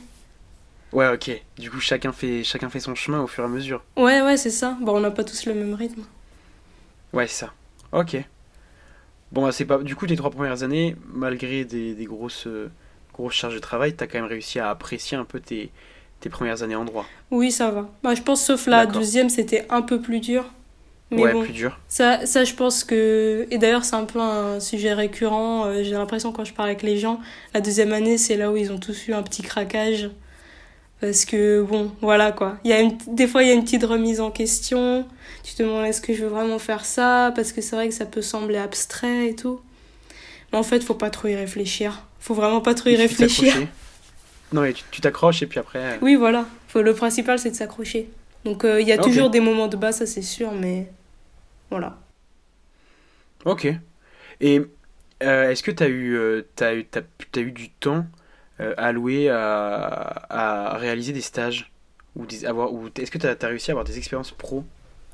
Ouais, 0.93 1.09
ok. 1.13 1.31
Du 1.59 1.71
coup, 1.71 1.81
chacun 1.81 2.13
fait, 2.13 2.45
chacun 2.45 2.69
fait 2.69 2.81
son 2.81 2.95
chemin 2.95 3.21
au 3.23 3.27
fur 3.27 3.43
et 3.43 3.47
à 3.47 3.51
mesure. 3.51 3.83
Ouais, 3.97 4.21
ouais, 4.23 4.37
c'est 4.37 4.51
ça. 4.51 4.77
Bon, 4.81 4.97
on 4.97 5.01
n'a 5.01 5.11
pas 5.11 5.25
tous 5.25 5.47
le 5.47 5.55
même 5.55 5.75
rythme. 5.75 6.03
Ouais, 7.13 7.27
c'est 7.27 7.47
ça. 7.47 7.53
Ok. 7.93 8.17
Bon, 9.33 9.43
bah, 9.43 9.53
c'est 9.53 9.65
pas. 9.65 9.79
Du 9.79 9.97
coup, 9.97 10.07
tes 10.07 10.17
trois 10.17 10.31
premières 10.31 10.63
années, 10.63 10.95
malgré 11.13 11.65
des, 11.65 11.95
des 11.95 12.05
grosses, 12.05 12.47
euh, 12.47 12.71
grosses 13.13 13.35
charges 13.35 13.55
de 13.55 13.59
travail, 13.61 13.95
t'as 13.95 14.07
quand 14.07 14.19
même 14.21 14.29
réussi 14.29 14.61
à 14.61 14.71
apprécier 14.71 15.17
un 15.17 15.25
peu 15.25 15.41
tes, 15.41 15.71
tes 16.25 16.31
premières 16.31 16.63
années 16.63 16.75
en 16.75 16.87
droit. 16.87 17.07
Oui, 17.31 17.53
ça 17.53 17.71
va. 17.71 17.89
Bah, 18.03 18.15
je 18.15 18.23
pense, 18.23 18.43
sauf 18.43 18.67
la 18.67 18.87
deuxième, 18.87 19.29
c'était 19.29 19.67
un 19.69 19.83
peu 19.83 20.01
plus 20.01 20.21
dur. 20.21 20.47
Mais 21.11 21.23
ouais, 21.23 21.33
bon, 21.35 21.43
plus 21.43 21.53
dur. 21.53 21.79
ça, 21.87 22.25
ça, 22.25 22.45
je 22.45 22.55
pense 22.55 22.83
que. 22.83 23.47
Et 23.51 23.59
d'ailleurs, 23.59 23.85
c'est 23.85 23.95
un 23.95 24.07
peu 24.07 24.19
un 24.21 24.59
sujet 24.59 24.95
récurrent. 24.95 25.67
euh, 25.67 25.85
J'ai 25.85 25.93
l'impression, 25.93 26.33
quand 26.33 26.47
je 26.47 26.55
parle 26.55 26.71
avec 26.71 26.83
les 26.83 26.97
gens, 26.97 27.21
la 27.53 27.61
deuxième 27.61 27.93
année, 27.93 28.17
c'est 28.17 28.37
là 28.39 28.51
où 28.51 28.57
ils 28.57 28.73
ont 28.73 28.79
tous 28.79 29.07
eu 29.07 29.13
un 29.13 29.23
petit 29.23 29.43
craquage. 29.43 30.11
Parce 31.03 31.27
que, 31.27 31.61
bon, 31.61 31.93
voilà 32.01 32.33
quoi. 32.33 32.57
Il 32.65 32.71
y 32.71 32.73
a 32.73 32.81
une... 32.81 32.97
Des 33.07 33.27
fois, 33.27 33.43
il 33.43 33.49
y 33.49 33.51
a 33.51 33.55
une 33.55 33.65
petite 33.65 33.85
remise 33.85 34.21
en 34.23 34.31
question. 34.31 35.07
Tu 35.43 35.53
te 35.55 35.63
demandes 35.63 35.85
est-ce 35.85 36.01
que 36.01 36.15
je 36.15 36.23
veux 36.23 36.31
vraiment 36.31 36.59
faire 36.59 36.87
ça? 36.87 37.33
Parce 37.37 37.53
que 37.53 37.61
c'est 37.61 37.77
vrai 37.77 37.89
que 37.89 37.95
ça 37.95 38.07
peut 38.07 38.23
sembler 38.23 38.57
abstrait 38.57 39.29
et 39.29 39.35
tout. 39.37 39.61
Mais 40.51 40.59
en 40.59 40.63
fait, 40.63 40.83
faut 40.83 40.95
pas 40.95 41.11
trop 41.11 41.29
y 41.29 41.35
réfléchir. 41.35 42.07
Faut 42.19 42.33
vraiment 42.33 42.63
pas 42.63 42.73
trop 42.73 42.89
y 42.89 42.97
réfléchir. 42.97 43.55
Non, 44.53 44.63
mais 44.63 44.73
tu 44.73 44.85
tu 44.91 45.01
t'accroches 45.01 45.43
et 45.43 45.47
puis 45.47 45.59
après. 45.59 45.79
euh, 45.79 45.99
Oui, 46.03 46.15
voilà. 46.15 46.47
Faut... 46.69 46.83
Le 46.83 46.95
principal, 46.95 47.39
c'est 47.39 47.51
de 47.51 47.57
s'accrocher. 47.57 48.09
Donc, 48.45 48.65
euh, 48.65 48.81
il 48.81 48.87
y 48.87 48.93
a 48.93 48.99
toujours 48.99 49.31
des 49.31 49.41
moments 49.41 49.69
de 49.69 49.77
bas, 49.77 49.93
ça 49.93 50.07
c'est 50.07 50.23
sûr, 50.23 50.53
mais 50.53 50.87
voilà. 51.71 51.99
Ok. 53.45 53.67
Et 54.41 54.61
euh, 55.23 55.51
est-ce 55.51 55.63
que 55.63 55.71
t'as 55.71 55.89
eu, 55.89 56.17
euh, 56.17 56.43
t'as 56.57 56.75
eu, 56.75 57.53
du 57.53 57.71
temps 57.71 58.07
alloué 58.77 59.29
à, 59.31 60.27
à 60.29 60.79
réaliser 60.79 61.13
des 61.13 61.21
stages 61.21 61.73
ou 62.15 62.27
des, 62.27 62.45
avoir, 62.45 62.73
ou 62.73 62.89
est-ce 62.97 63.11
que 63.11 63.19
t'as 63.19 63.35
as 63.41 63.49
réussi 63.49 63.71
à 63.71 63.73
avoir 63.73 63.85
des 63.85 63.99
expériences 63.99 64.31
pro? 64.31 64.65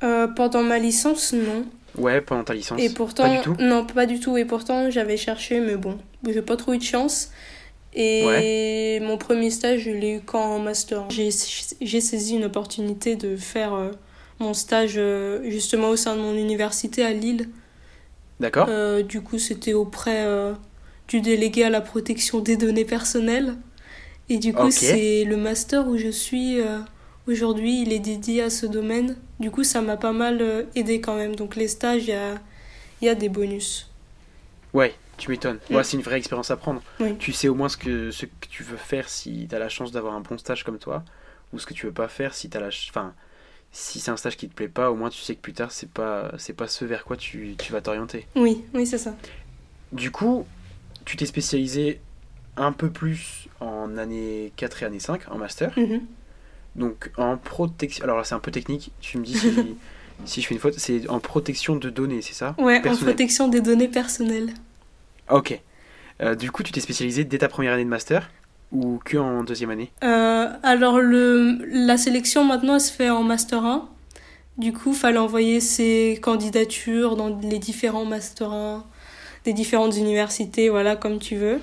Pendant 0.00 0.62
ma 0.62 0.78
licence, 0.78 1.32
non. 1.32 1.64
Ouais, 1.96 2.20
pendant 2.20 2.44
ta 2.44 2.54
licence. 2.54 2.80
Et 2.80 2.90
pourtant, 2.90 3.24
Pas 3.24 3.36
du 3.36 3.42
tout? 3.42 3.62
non, 3.62 3.84
pas 3.84 4.06
du 4.06 4.20
tout. 4.20 4.36
Et 4.36 4.44
pourtant, 4.44 4.90
j'avais 4.90 5.16
cherché, 5.16 5.60
mais 5.60 5.76
bon, 5.76 5.98
j'ai 6.28 6.42
pas 6.42 6.56
trop 6.56 6.72
eu 6.72 6.78
de 6.78 6.82
chance. 6.82 7.30
Et 7.94 9.00
mon 9.00 9.18
premier 9.18 9.50
stage, 9.50 9.80
je 9.80 9.90
l'ai 9.90 10.16
eu 10.16 10.20
qu'en 10.20 10.56
en 10.56 10.58
master. 10.58 11.08
J'ai 11.10 11.30
saisi 12.00 12.36
une 12.36 12.44
opportunité 12.44 13.16
de 13.16 13.36
faire 13.36 13.74
euh, 13.74 13.90
mon 14.38 14.54
stage 14.54 14.94
euh, 14.96 15.42
justement 15.50 15.88
au 15.90 15.96
sein 15.96 16.16
de 16.16 16.20
mon 16.20 16.34
université 16.34 17.04
à 17.04 17.12
Lille. 17.12 17.48
D'accord. 18.38 18.66
Euh, 18.70 19.02
du 19.02 19.20
coup, 19.20 19.38
c'était 19.38 19.74
auprès 19.74 20.26
du 21.08 21.20
délégué 21.20 21.64
à 21.64 21.70
la 21.70 21.80
protection 21.80 22.40
des 22.40 22.56
données 22.56 22.84
personnelles. 22.84 23.54
Et 24.28 24.38
du 24.38 24.52
coup, 24.52 24.70
c'est 24.70 25.24
le 25.24 25.36
master 25.36 25.88
où 25.88 25.96
je 25.96 26.08
suis 26.08 26.58
aujourd'hui. 27.26 27.82
Il 27.82 27.92
est 27.92 27.98
dédié 27.98 28.42
à 28.42 28.50
ce 28.50 28.66
domaine. 28.66 29.16
Du 29.40 29.50
coup, 29.50 29.64
ça 29.64 29.82
m'a 29.82 29.96
pas 29.96 30.12
mal 30.12 30.66
aidé 30.76 31.00
quand 31.00 31.16
même. 31.16 31.34
Donc, 31.34 31.56
les 31.56 31.68
stages, 31.68 32.04
il 32.04 32.10
y 32.10 32.12
a, 32.12 32.34
y 33.02 33.08
a 33.08 33.14
des 33.14 33.28
bonus. 33.28 33.90
Ouais, 34.72 34.94
tu 35.20 35.30
m'étonnes. 35.30 35.58
Mm. 35.70 35.76
Ouais, 35.76 35.84
c'est 35.84 35.96
une 35.96 36.02
vraie 36.02 36.18
expérience 36.18 36.50
à 36.50 36.56
prendre. 36.56 36.82
Oui. 36.98 37.16
Tu 37.18 37.32
sais 37.32 37.48
au 37.48 37.54
moins 37.54 37.68
ce 37.68 37.76
que, 37.76 38.10
ce 38.10 38.26
que 38.26 38.46
tu 38.48 38.62
veux 38.62 38.76
faire 38.76 39.08
si 39.08 39.46
t'as 39.48 39.58
la 39.58 39.68
chance 39.68 39.92
d'avoir 39.92 40.14
un 40.14 40.20
bon 40.20 40.38
stage 40.38 40.64
comme 40.64 40.78
toi, 40.78 41.04
ou 41.52 41.58
ce 41.58 41.66
que 41.66 41.74
tu 41.74 41.86
veux 41.86 41.92
pas 41.92 42.08
faire 42.08 42.34
si 42.34 42.48
t'as 42.48 42.60
la, 42.60 42.68
enfin, 42.68 43.14
si 43.72 44.00
c'est 44.00 44.10
un 44.10 44.16
stage 44.16 44.36
qui 44.36 44.48
te 44.48 44.54
plaît 44.54 44.68
pas, 44.68 44.90
au 44.90 44.96
moins 44.96 45.10
tu 45.10 45.20
sais 45.20 45.34
que 45.34 45.40
plus 45.40 45.52
tard 45.52 45.70
c'est 45.70 45.90
pas, 45.90 46.32
c'est 46.38 46.54
pas 46.54 46.66
ce 46.66 46.84
vers 46.84 47.04
quoi 47.04 47.16
tu, 47.16 47.54
tu 47.58 47.72
vas 47.72 47.80
t'orienter. 47.80 48.26
Oui, 48.34 48.64
oui, 48.74 48.86
c'est 48.86 48.98
ça. 48.98 49.14
Du 49.92 50.10
coup, 50.10 50.46
tu 51.04 51.16
t'es 51.16 51.26
spécialisé 51.26 52.00
un 52.56 52.72
peu 52.72 52.90
plus 52.90 53.48
en 53.60 53.96
année 53.96 54.52
4 54.56 54.82
et 54.82 54.86
année 54.86 55.00
5 55.00 55.30
en 55.30 55.38
master. 55.38 55.78
Mhm. 55.78 56.02
Donc 56.76 57.10
en 57.16 57.36
protection. 57.36 58.04
Alors 58.04 58.16
là, 58.16 58.24
c'est 58.24 58.34
un 58.34 58.40
peu 58.40 58.50
technique, 58.50 58.92
tu 59.00 59.18
me 59.18 59.24
dis 59.24 59.36
si, 59.36 59.50
si 60.24 60.42
je 60.42 60.46
fais 60.46 60.54
une 60.54 60.60
faute. 60.60 60.78
C'est 60.78 61.08
en 61.08 61.20
protection 61.20 61.76
de 61.76 61.90
données, 61.90 62.22
c'est 62.22 62.34
ça? 62.34 62.54
Ouais, 62.58 62.86
en 62.88 62.96
protection 62.96 63.48
des 63.48 63.60
données 63.60 63.88
personnelles. 63.88 64.54
Ok. 65.30 65.60
Euh, 66.22 66.34
du 66.34 66.50
coup, 66.50 66.62
tu 66.62 66.72
t'es 66.72 66.80
spécialisé 66.80 67.24
dès 67.24 67.38
ta 67.38 67.48
première 67.48 67.72
année 67.72 67.84
de 67.84 67.88
master 67.88 68.30
ou 68.72 69.00
que 69.04 69.16
en 69.16 69.42
deuxième 69.42 69.70
année? 69.70 69.90
Euh, 70.04 70.48
alors, 70.62 71.00
le, 71.00 71.58
la 71.66 71.96
sélection 71.96 72.44
maintenant, 72.44 72.74
elle 72.74 72.80
se 72.80 72.92
fait 72.92 73.10
en 73.10 73.22
Master 73.22 73.64
1. 73.64 73.88
Du 74.58 74.72
coup, 74.72 74.90
il 74.90 74.96
fallait 74.96 75.18
envoyer 75.18 75.60
ses 75.60 76.18
candidatures 76.22 77.16
dans 77.16 77.36
les 77.42 77.58
différents 77.58 78.04
Master 78.04 78.52
1, 78.52 78.84
des 79.44 79.52
différentes 79.52 79.96
universités, 79.96 80.68
voilà, 80.68 80.96
comme 80.96 81.18
tu 81.18 81.36
veux. 81.36 81.60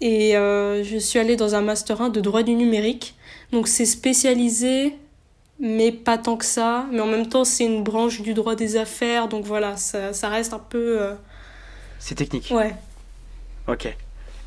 Et 0.00 0.36
euh, 0.36 0.82
je 0.82 0.98
suis 0.98 1.18
allée 1.18 1.36
dans 1.36 1.54
un 1.54 1.62
Master 1.62 2.02
1 2.02 2.08
de 2.08 2.20
droit 2.20 2.42
du 2.42 2.54
numérique. 2.54 3.14
Donc, 3.52 3.68
c'est 3.68 3.86
spécialisé, 3.86 4.96
mais 5.60 5.92
pas 5.92 6.18
tant 6.18 6.36
que 6.36 6.44
ça. 6.44 6.86
Mais 6.90 7.00
en 7.00 7.06
même 7.06 7.28
temps, 7.28 7.44
c'est 7.44 7.64
une 7.64 7.84
branche 7.84 8.20
du 8.20 8.34
droit 8.34 8.56
des 8.56 8.76
affaires. 8.76 9.28
Donc, 9.28 9.44
voilà, 9.44 9.76
ça, 9.76 10.12
ça 10.12 10.28
reste 10.28 10.52
un 10.52 10.58
peu. 10.58 11.12
C'est 11.98 12.16
technique. 12.16 12.50
Ouais. 12.50 12.74
Ok. 13.68 13.94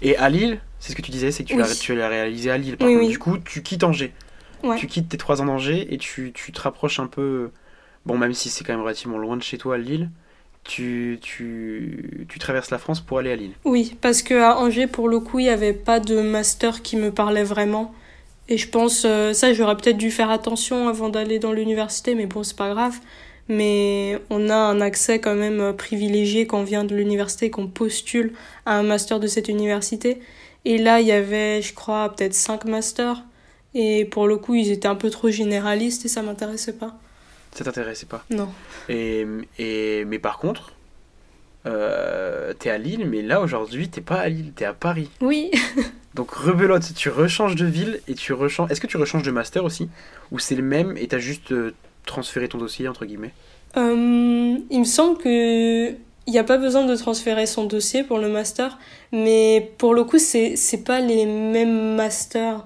Et 0.01 0.17
à 0.17 0.29
Lille, 0.29 0.59
c'est 0.79 0.91
ce 0.91 0.95
que 0.95 1.01
tu 1.01 1.11
disais, 1.11 1.31
c'est 1.31 1.43
que 1.43 1.49
tu 1.49 1.55
Oui. 1.55 1.61
l'as 1.61 1.75
tu 1.75 1.95
l'as 1.95 2.09
réalisé 2.09 2.51
à 2.51 2.57
Lille. 2.57 2.77
Par 2.77 2.87
Oui, 2.87 2.93
contre, 2.95 3.05
oui. 3.05 3.11
du 3.11 3.19
coup, 3.19 3.37
tu 3.37 3.63
quittes 3.63 3.83
Angers. 3.83 4.13
Ouais. 4.63 4.77
Tu 4.77 4.87
quittes 4.87 5.09
tes 5.09 5.17
trois 5.17 5.41
ans 5.41 5.45
d'Angers 5.45 5.93
et 5.93 5.97
tu, 5.97 6.31
tu 6.33 6.51
te 6.51 6.61
rapproches 6.61 6.99
un 6.99 7.07
peu. 7.07 7.51
Bon, 8.05 8.17
même 8.17 8.33
si 8.33 8.49
c'est 8.49 8.63
quand 8.63 8.73
même 8.73 8.81
relativement 8.81 9.17
loin 9.17 9.37
de 9.37 9.43
chez 9.43 9.57
toi, 9.57 9.75
à 9.75 9.77
Lille, 9.77 10.09
tu, 10.63 11.19
tu, 11.21 12.25
tu 12.27 12.39
traverses 12.39 12.71
la 12.71 12.77
France 12.77 12.99
pour 13.01 13.19
aller 13.19 13.31
à 13.31 13.35
Lille. 13.35 13.53
Oui, 13.63 13.95
parce 14.01 14.21
que 14.21 14.33
à 14.35 14.57
Angers, 14.57 14.87
pour 14.87 15.07
le 15.07 15.19
coup, 15.19 15.39
il 15.39 15.43
n'y 15.43 15.49
avait 15.49 15.73
pas 15.73 15.99
de 15.99 16.21
master 16.21 16.81
qui 16.81 16.97
me 16.97 17.11
parlait 17.11 17.43
vraiment. 17.43 17.93
Et 18.47 18.57
je 18.57 18.67
pense, 18.69 19.05
euh, 19.05 19.33
ça, 19.33 19.53
j'aurais 19.53 19.75
peut-être 19.77 19.97
dû 19.97 20.11
faire 20.11 20.29
attention 20.29 20.87
avant 20.87 21.09
d'aller 21.09 21.39
dans 21.39 21.51
l'université, 21.51 22.13
mais 22.13 22.27
bon, 22.27 22.43
c'est 22.43 22.55
pas 22.57 22.69
grave. 22.69 22.95
Mais 23.47 24.19
on 24.29 24.49
a 24.49 24.55
un 24.55 24.81
accès 24.81 25.19
quand 25.19 25.35
même 25.35 25.59
euh, 25.59 25.73
privilégié 25.73 26.47
quand 26.47 26.59
on 26.59 26.63
vient 26.63 26.83
de 26.83 26.95
l'université, 26.95 27.49
qu'on 27.49 27.67
postule 27.67 28.33
à 28.65 28.77
un 28.77 28.83
master 28.83 29.19
de 29.19 29.27
cette 29.27 29.49
université. 29.49 30.19
Et 30.65 30.79
là, 30.79 30.99
il 30.99 31.07
y 31.07 31.11
avait, 31.11 31.61
je 31.61 31.73
crois, 31.73 32.13
peut-être 32.15 32.33
cinq 32.33 32.65
masters. 32.65 33.23
Et 33.75 34.05
pour 34.05 34.27
le 34.27 34.37
coup, 34.37 34.55
ils 34.55 34.71
étaient 34.71 34.87
un 34.87 34.95
peu 34.95 35.09
trop 35.09 35.29
généralistes 35.29 36.05
et 36.05 36.07
ça 36.07 36.21
m'intéressait 36.23 36.73
pas. 36.73 36.95
Ça 37.51 37.63
t'intéressait 37.63 38.07
pas? 38.07 38.25
Non. 38.29 38.49
et, 38.89 39.25
et, 39.59 40.05
Mais 40.05 40.17
par 40.19 40.39
contre, 40.39 40.73
euh, 41.65 42.53
t'es 42.53 42.69
à 42.69 42.77
Lille, 42.77 43.07
mais 43.07 43.21
là 43.21 43.41
aujourd'hui, 43.41 43.89
t'es 43.89 44.01
pas 44.01 44.19
à 44.19 44.29
Lille, 44.29 44.53
t'es 44.55 44.65
à 44.65 44.73
Paris. 44.73 45.09
Oui. 45.21 45.51
Donc 46.15 46.31
rebelote, 46.31 46.93
tu 46.95 47.09
rechanges 47.09 47.55
de 47.55 47.65
ville 47.65 48.01
et 48.07 48.13
tu 48.13 48.33
rechanges. 48.33 48.71
Est-ce 48.71 48.81
que 48.81 48.87
tu 48.87 48.97
rechanges 48.97 49.23
de 49.23 49.31
master 49.31 49.63
aussi? 49.65 49.89
Ou 50.31 50.39
c'est 50.39 50.55
le 50.55 50.63
même 50.63 50.95
et 50.97 51.07
t'as 51.07 51.19
juste 51.19 51.53
transféré 52.05 52.47
ton 52.47 52.57
dossier, 52.57 52.87
entre 52.87 53.05
guillemets 53.05 53.33
Euh, 53.77 54.57
il 54.69 54.79
me 54.79 54.85
semble 54.85 55.17
que 55.17 55.89
il 56.27 56.31
n'y 56.31 56.39
a 56.39 56.43
pas 56.43 56.57
besoin 56.57 56.85
de 56.85 56.95
transférer 56.95 57.45
son 57.45 57.65
dossier 57.65 58.03
pour 58.03 58.17
le 58.17 58.29
master, 58.29 58.79
mais 59.11 59.71
pour 59.77 59.93
le 59.93 60.03
coup, 60.03 60.17
c'est 60.17 60.55
c'est 60.55 60.83
pas 60.83 60.99
les 60.99 61.25
mêmes 61.25 61.95
masters. 61.95 62.65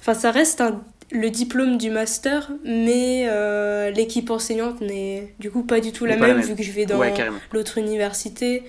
Enfin, 0.00 0.14
ça 0.14 0.30
reste 0.30 0.62
un, 0.62 0.80
le 1.10 1.28
diplôme 1.28 1.76
du 1.76 1.90
master, 1.90 2.50
mais 2.64 3.26
euh, 3.28 3.90
l'équipe 3.90 4.30
enseignante 4.30 4.80
n'est 4.80 5.34
du 5.38 5.50
coup 5.50 5.62
pas 5.62 5.80
du 5.80 5.92
tout 5.92 6.06
la 6.06 6.16
N'est 6.16 6.26
même, 6.28 6.40
vu 6.40 6.54
que 6.54 6.62
je 6.62 6.72
vais 6.72 6.86
dans 6.86 6.98
Ouais, 6.98 7.12
l'autre 7.52 7.76
université. 7.78 8.62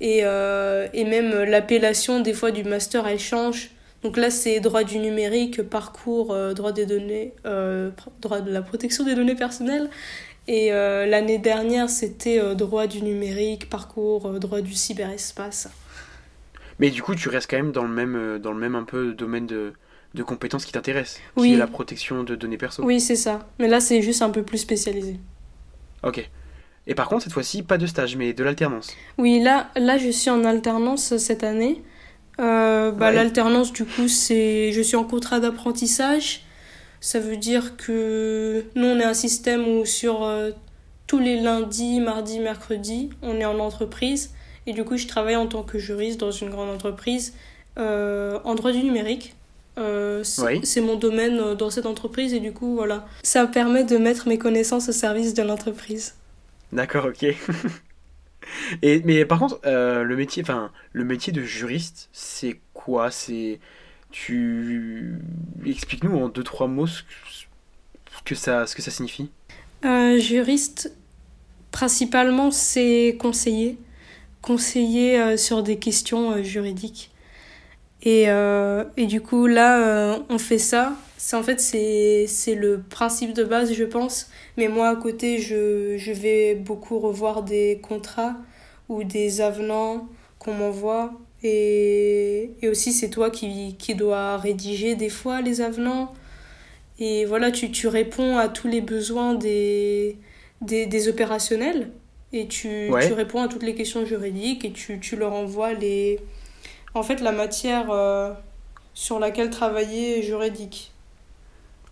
Et, 0.00 0.20
euh, 0.24 0.86
et 0.92 1.04
même 1.04 1.32
l'appellation 1.44 2.20
des 2.20 2.34
fois 2.34 2.50
du 2.50 2.62
master, 2.64 3.06
elle 3.08 3.18
change. 3.18 3.70
Donc 4.06 4.18
là, 4.18 4.30
c'est 4.30 4.60
droit 4.60 4.84
du 4.84 4.98
numérique, 4.98 5.62
parcours, 5.62 6.32
euh, 6.32 6.54
droit 6.54 6.70
des 6.70 6.86
données, 6.86 7.32
euh, 7.44 7.90
droit 8.20 8.40
de 8.40 8.52
la 8.52 8.62
protection 8.62 9.02
des 9.02 9.16
données 9.16 9.34
personnelles. 9.34 9.90
Et 10.46 10.72
euh, 10.72 11.06
l'année 11.06 11.38
dernière, 11.38 11.90
c'était 11.90 12.54
droit 12.54 12.86
du 12.86 13.02
numérique, 13.02 13.68
parcours, 13.68 14.38
droit 14.38 14.60
du 14.60 14.74
cyberespace. 14.74 15.68
Mais 16.78 16.90
du 16.90 17.02
coup, 17.02 17.16
tu 17.16 17.28
restes 17.28 17.50
quand 17.50 17.56
même 17.56 17.72
dans 17.72 17.82
le 17.82 17.88
même, 17.88 18.38
dans 18.38 18.52
le 18.52 18.60
même 18.60 18.76
un 18.76 18.84
peu 18.84 19.12
domaine 19.12 19.48
de, 19.48 19.72
de 20.14 20.22
compétences 20.22 20.64
qui 20.64 20.70
t'intéresse, 20.70 21.18
Oui. 21.36 21.48
qui 21.48 21.54
est 21.54 21.58
la 21.58 21.66
protection 21.66 22.22
de 22.22 22.36
données 22.36 22.58
perso. 22.58 22.84
Oui, 22.84 23.00
c'est 23.00 23.16
ça. 23.16 23.48
Mais 23.58 23.66
là, 23.66 23.80
c'est 23.80 24.02
juste 24.02 24.22
un 24.22 24.30
peu 24.30 24.44
plus 24.44 24.58
spécialisé. 24.58 25.16
Ok. 26.04 26.30
Et 26.86 26.94
par 26.94 27.08
contre, 27.08 27.24
cette 27.24 27.32
fois-ci, 27.32 27.64
pas 27.64 27.76
de 27.76 27.86
stage, 27.86 28.14
mais 28.14 28.32
de 28.34 28.44
l'alternance. 28.44 28.96
Oui, 29.18 29.40
là, 29.40 29.68
là, 29.74 29.98
je 29.98 30.10
suis 30.10 30.30
en 30.30 30.44
alternance 30.44 31.16
cette 31.16 31.42
année. 31.42 31.82
Euh, 32.40 32.90
bah, 32.90 33.08
Ouais. 33.08 33.14
L'alternance, 33.14 33.72
du 33.72 33.84
coup, 33.84 34.08
c'est. 34.08 34.72
Je 34.72 34.80
suis 34.82 34.96
en 34.96 35.04
contrat 35.04 35.40
d'apprentissage. 35.40 36.42
Ça 37.00 37.20
veut 37.20 37.36
dire 37.36 37.76
que 37.76 38.64
nous, 38.74 38.86
on 38.86 38.98
est 38.98 39.04
un 39.04 39.14
système 39.14 39.66
où 39.66 39.84
sur 39.84 40.24
euh, 40.24 40.50
tous 41.06 41.18
les 41.18 41.40
lundis, 41.40 42.00
mardis, 42.00 42.40
mercredis, 42.40 43.10
on 43.22 43.36
est 43.38 43.44
en 43.44 43.58
entreprise. 43.58 44.30
Et 44.66 44.72
du 44.72 44.82
coup, 44.84 44.96
je 44.96 45.06
travaille 45.06 45.36
en 45.36 45.46
tant 45.46 45.62
que 45.62 45.78
juriste 45.78 46.18
dans 46.18 46.30
une 46.32 46.50
grande 46.50 46.70
entreprise 46.70 47.34
euh, 47.78 48.38
en 48.44 48.54
droit 48.54 48.72
du 48.72 48.82
numérique. 48.82 49.34
Euh, 49.78 50.24
c'est 50.24 50.42
Oui. 50.80 50.86
mon 50.86 50.96
domaine 50.96 51.54
dans 51.54 51.68
cette 51.70 51.86
entreprise 51.86 52.32
et 52.34 52.40
du 52.40 52.52
coup, 52.52 52.74
voilà. 52.74 53.06
Ça 53.22 53.46
permet 53.46 53.84
de 53.84 53.98
mettre 53.98 54.26
mes 54.26 54.38
connaissances 54.38 54.88
au 54.88 54.92
service 54.92 55.34
de 55.34 55.42
l'entreprise. 55.42 56.14
D'accord, 56.72 57.06
ok. 57.06 57.26
Et, 58.82 59.02
mais 59.04 59.24
par 59.24 59.38
contre, 59.38 59.60
euh, 59.66 60.02
le 60.02 60.16
métier, 60.16 60.42
le 60.92 61.04
métier 61.04 61.32
de 61.32 61.42
juriste, 61.42 62.08
c'est 62.12 62.60
quoi? 62.74 63.10
C'est, 63.10 63.60
tu, 64.10 65.18
explique-nous 65.64 66.16
en 66.16 66.28
deux, 66.28 66.42
trois 66.42 66.68
mots 66.68 66.86
ce 66.86 67.02
que, 68.24 68.34
ça, 68.34 68.66
ce 68.66 68.74
que 68.74 68.82
ça 68.82 68.90
signifie. 68.90 69.30
Euh, 69.84 70.18
juriste, 70.18 70.92
principalement, 71.70 72.50
c'est 72.50 73.16
conseiller. 73.20 73.78
Conseiller 74.42 75.20
euh, 75.20 75.36
sur 75.36 75.62
des 75.62 75.78
questions 75.78 76.32
euh, 76.32 76.42
juridiques. 76.42 77.10
Et, 78.02 78.26
et 78.96 79.06
du 79.06 79.20
coup, 79.20 79.48
là, 79.48 80.20
on 80.28 80.38
fait 80.38 80.58
ça. 80.58 80.92
C'est, 81.18 81.36
en 81.36 81.42
fait, 81.42 81.60
c'est, 81.60 82.26
c'est 82.28 82.54
le 82.54 82.80
principe 82.82 83.32
de 83.32 83.44
base, 83.44 83.72
je 83.72 83.84
pense. 83.84 84.28
Mais 84.56 84.68
moi, 84.68 84.88
à 84.90 84.96
côté, 84.96 85.38
je, 85.38 85.96
je 85.96 86.12
vais 86.12 86.54
beaucoup 86.54 86.98
revoir 86.98 87.42
des 87.42 87.80
contrats 87.82 88.36
ou 88.88 89.02
des 89.04 89.40
avenants 89.40 90.08
qu'on 90.38 90.52
m'envoie. 90.54 91.12
Et, 91.42 92.50
et 92.62 92.68
aussi, 92.68 92.92
c'est 92.92 93.10
toi 93.10 93.30
qui, 93.30 93.76
qui 93.78 93.94
dois 93.94 94.36
rédiger 94.36 94.94
des 94.94 95.08
fois 95.08 95.40
les 95.40 95.60
avenants. 95.60 96.12
Et 96.98 97.24
voilà, 97.26 97.50
tu, 97.50 97.70
tu 97.70 97.88
réponds 97.88 98.38
à 98.38 98.48
tous 98.48 98.68
les 98.68 98.80
besoins 98.80 99.34
des, 99.34 100.18
des, 100.60 100.86
des 100.86 101.08
opérationnels. 101.08 101.90
Et 102.32 102.46
tu, 102.48 102.90
Ouais. 102.90 103.06
tu 103.06 103.12
réponds 103.14 103.42
à 103.42 103.48
toutes 103.48 103.62
les 103.62 103.74
questions 103.74 104.04
juridiques 104.04 104.64
et 104.64 104.72
tu, 104.72 105.00
tu 105.00 105.16
leur 105.16 105.32
envoies 105.32 105.72
les, 105.74 106.18
en 106.94 107.02
fait, 107.02 107.20
la 107.20 107.32
matière 107.32 107.90
euh, 107.90 108.32
sur 108.94 109.18
laquelle 109.18 109.50
travailler 109.50 110.22
juridique. 110.22 110.92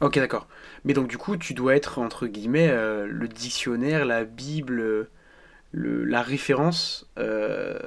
Ok, 0.04 0.16
d'accord. 0.18 0.46
Mais 0.84 0.92
donc, 0.92 1.08
du 1.08 1.16
coup, 1.18 1.36
tu 1.36 1.54
dois 1.54 1.74
être, 1.76 1.98
entre 1.98 2.26
guillemets, 2.26 2.68
euh, 2.70 3.06
le 3.08 3.26
dictionnaire, 3.26 4.04
la 4.04 4.24
Bible, 4.24 5.08
le, 5.72 6.04
la 6.04 6.22
référence 6.22 7.06
euh, 7.18 7.78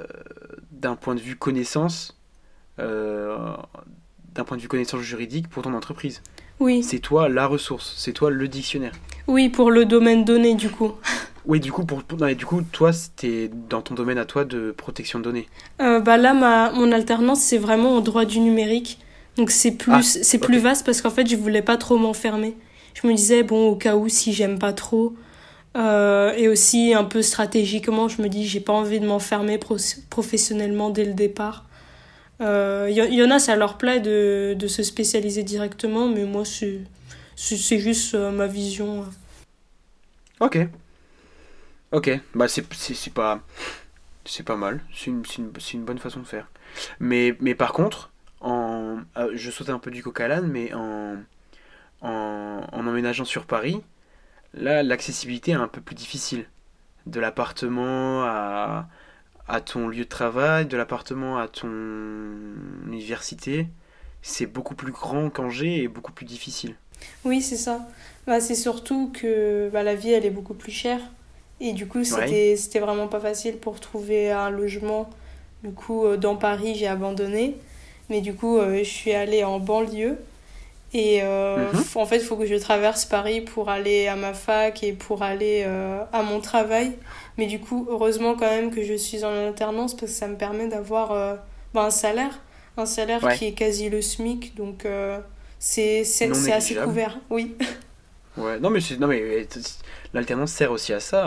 d'un 0.72 0.96
point 0.96 1.14
de 1.14 1.20
vue 1.20 1.36
connaissance, 1.36 2.18
euh, 2.80 3.36
d'un 4.34 4.44
point 4.44 4.56
de 4.56 4.62
vue 4.62 4.68
connaissance 4.68 5.00
juridique 5.00 5.48
pour 5.48 5.62
ton 5.62 5.74
entreprise. 5.74 6.22
Oui, 6.60 6.82
C'est 6.82 6.98
toi 6.98 7.28
la 7.28 7.46
ressource, 7.46 7.94
c'est 7.96 8.12
toi 8.12 8.30
le 8.30 8.48
dictionnaire. 8.48 8.92
oui, 9.28 9.48
pour 9.48 9.70
le 9.70 9.84
domaine 9.84 10.24
donné, 10.24 10.54
du 10.56 10.70
coup. 10.70 10.92
Oui, 11.44 11.60
du 11.60 11.70
coup, 11.70 11.86
pour, 11.86 12.02
pour- 12.02 12.18
non, 12.18 12.32
du 12.32 12.44
coup, 12.44 12.62
toi, 12.62 12.92
c'était 12.92 13.48
dans 13.70 13.80
ton 13.80 13.94
domaine 13.94 14.18
à 14.18 14.24
toi 14.24 14.44
de 14.44 14.72
protection 14.72 15.18
de 15.20 15.24
données. 15.24 15.48
Bah 15.78 16.16
là, 16.16 16.34
ma, 16.34 16.72
mon 16.72 16.90
alternance, 16.92 17.40
c'est 17.40 17.58
vraiment 17.58 17.94
au 17.96 18.00
droit 18.00 18.24
du 18.24 18.40
numérique. 18.40 18.98
Donc 19.38 19.50
c'est 19.50 19.72
plus, 19.72 19.92
Ah, 19.92 20.02
c'est 20.02 20.38
plus 20.38 20.58
vaste 20.58 20.84
parce 20.84 21.00
qu'en 21.00 21.10
fait, 21.10 21.26
je 21.28 21.36
voulais 21.36 21.62
pas 21.62 21.78
trop 21.78 21.96
m'enfermer. 21.96 22.56
Je 22.94 23.06
me 23.06 23.14
disais, 23.14 23.42
bon, 23.44 23.68
au 23.68 23.76
cas 23.76 23.96
où, 23.96 24.08
si 24.08 24.32
j'aime 24.34 24.58
pas 24.58 24.74
trop. 24.74 25.14
Euh, 25.76 26.32
et 26.36 26.48
aussi, 26.48 26.94
un 26.94 27.04
peu 27.04 27.22
stratégiquement, 27.22 28.08
je 28.08 28.22
me 28.22 28.28
dis, 28.28 28.46
j'ai 28.46 28.60
pas 28.60 28.72
envie 28.74 29.00
de 29.00 29.06
m'enfermer 29.06 29.58
pro- 29.58 29.76
professionnellement 30.10 30.90
dès 30.90 31.04
le 31.04 31.14
départ. 31.14 31.66
Il 32.40 32.90
y, 32.90 33.16
y 33.16 33.22
en 33.24 33.30
a, 33.32 33.38
ça 33.40 33.56
leur 33.56 33.78
plaît 33.78 34.00
de, 34.00 34.54
de 34.58 34.66
se 34.68 34.82
spécialiser 34.84 35.42
directement, 35.42 36.08
mais 36.08 36.24
moi, 36.24 36.44
c'est 36.44 36.80
juste 37.78 38.14
euh, 38.14 38.30
ma 38.30 38.46
vision. 38.46 39.06
Ok. 40.40 40.68
Ok, 41.92 42.10
bah 42.34 42.48
c'est 42.48 42.62
pas, 43.14 43.40
c'est 44.26 44.44
pas 44.44 44.56
mal, 44.56 44.82
c'est 44.94 45.06
une, 45.06 45.22
une, 45.38 45.52
une 45.74 45.84
bonne 45.84 45.98
façon 45.98 46.20
de 46.20 46.26
faire. 46.26 46.48
Mais, 47.00 47.36
mais 47.40 47.54
par 47.54 47.72
contre, 47.72 48.10
je 49.34 49.50
saute 49.50 49.70
un 49.70 49.78
peu 49.78 49.90
du 49.90 50.02
coq 50.02 50.20
à 50.20 50.28
l'âne, 50.28 50.48
mais 50.48 50.72
en, 50.74 51.16
en, 52.02 52.62
en 52.72 52.86
emménageant 52.86 53.24
sur 53.26 53.46
Paris, 53.46 53.82
là, 54.54 54.82
l'accessibilité 54.82 55.52
est 55.52 55.54
un 55.54 55.68
peu 55.68 55.80
plus 55.80 55.94
difficile. 55.96 56.46
De 57.06 57.20
l'appartement 57.20 58.24
à, 58.24 58.88
à 59.48 59.60
ton 59.62 59.88
lieu 59.88 60.04
de 60.04 60.08
travail, 60.08 60.66
de 60.66 60.76
l'appartement 60.76 61.38
à 61.38 61.48
ton 61.48 61.68
université, 62.86 63.68
c'est 64.22 64.46
beaucoup 64.46 64.74
plus 64.76 64.92
grand 64.92 65.30
qu'Angers 65.30 65.82
et 65.82 65.88
beaucoup 65.88 66.12
plus 66.12 66.26
difficile. 66.26 66.76
Oui, 67.24 67.42
c'est 67.42 67.56
ça. 67.56 67.86
Bah, 68.26 68.40
c'est 68.40 68.54
surtout 68.54 69.10
que 69.12 69.68
bah, 69.72 69.82
la 69.82 69.94
vie, 69.94 70.10
elle 70.10 70.24
est 70.26 70.30
beaucoup 70.30 70.54
plus 70.54 70.72
chère. 70.72 71.00
Et 71.60 71.72
du 71.72 71.86
coup, 71.88 72.04
c'était 72.04 72.56
c'était 72.56 72.78
vraiment 72.80 73.08
pas 73.08 73.20
facile 73.20 73.58
pour 73.58 73.80
trouver 73.80 74.30
un 74.30 74.50
logement. 74.50 75.10
Du 75.64 75.70
coup, 75.72 76.04
euh, 76.06 76.16
dans 76.16 76.36
Paris, 76.36 76.74
j'ai 76.76 76.86
abandonné. 76.86 77.56
Mais 78.10 78.20
du 78.20 78.34
coup, 78.34 78.58
euh, 78.58 78.78
je 78.78 78.84
suis 78.88 79.12
allée 79.12 79.44
en 79.44 79.58
banlieue. 79.60 80.18
Et 80.94 81.20
euh, 81.22 81.70
Mhm. 81.72 81.84
en 81.96 82.06
fait, 82.06 82.16
il 82.16 82.22
faut 82.24 82.36
que 82.36 82.46
je 82.46 82.54
traverse 82.54 83.04
Paris 83.04 83.42
pour 83.42 83.68
aller 83.68 84.06
à 84.08 84.16
ma 84.16 84.32
fac 84.34 84.82
et 84.82 84.92
pour 84.94 85.22
aller 85.22 85.64
euh, 85.66 86.02
à 86.12 86.22
mon 86.22 86.40
travail. 86.40 86.92
Mais 87.36 87.46
du 87.46 87.60
coup, 87.60 87.86
heureusement 87.90 88.34
quand 88.34 88.48
même 88.50 88.70
que 88.74 88.82
je 88.82 88.94
suis 88.94 89.24
en 89.24 89.32
alternance 89.32 89.94
parce 89.94 90.12
que 90.12 90.18
ça 90.18 90.28
me 90.28 90.36
permet 90.36 90.66
d'avoir 90.68 91.12
euh, 91.12 91.34
bah, 91.74 91.84
un 91.84 91.90
salaire. 91.90 92.40
Un 92.78 92.86
salaire 92.86 93.22
Ouais. 93.24 93.36
qui 93.36 93.46
est 93.46 93.52
quasi 93.52 93.90
le 93.90 94.00
SMIC. 94.00 94.54
Donc, 94.54 94.86
c'est 95.58 96.00
assez 96.52 96.74
couvert. 96.76 97.18
Oui. 97.28 97.54
Ouais, 98.36 98.60
non 98.60 98.70
mais, 98.70 98.78
mais 99.08 99.46
l'alternance 100.14 100.52
sert 100.52 100.70
aussi 100.70 100.92
à 100.92 101.00
ça, 101.00 101.24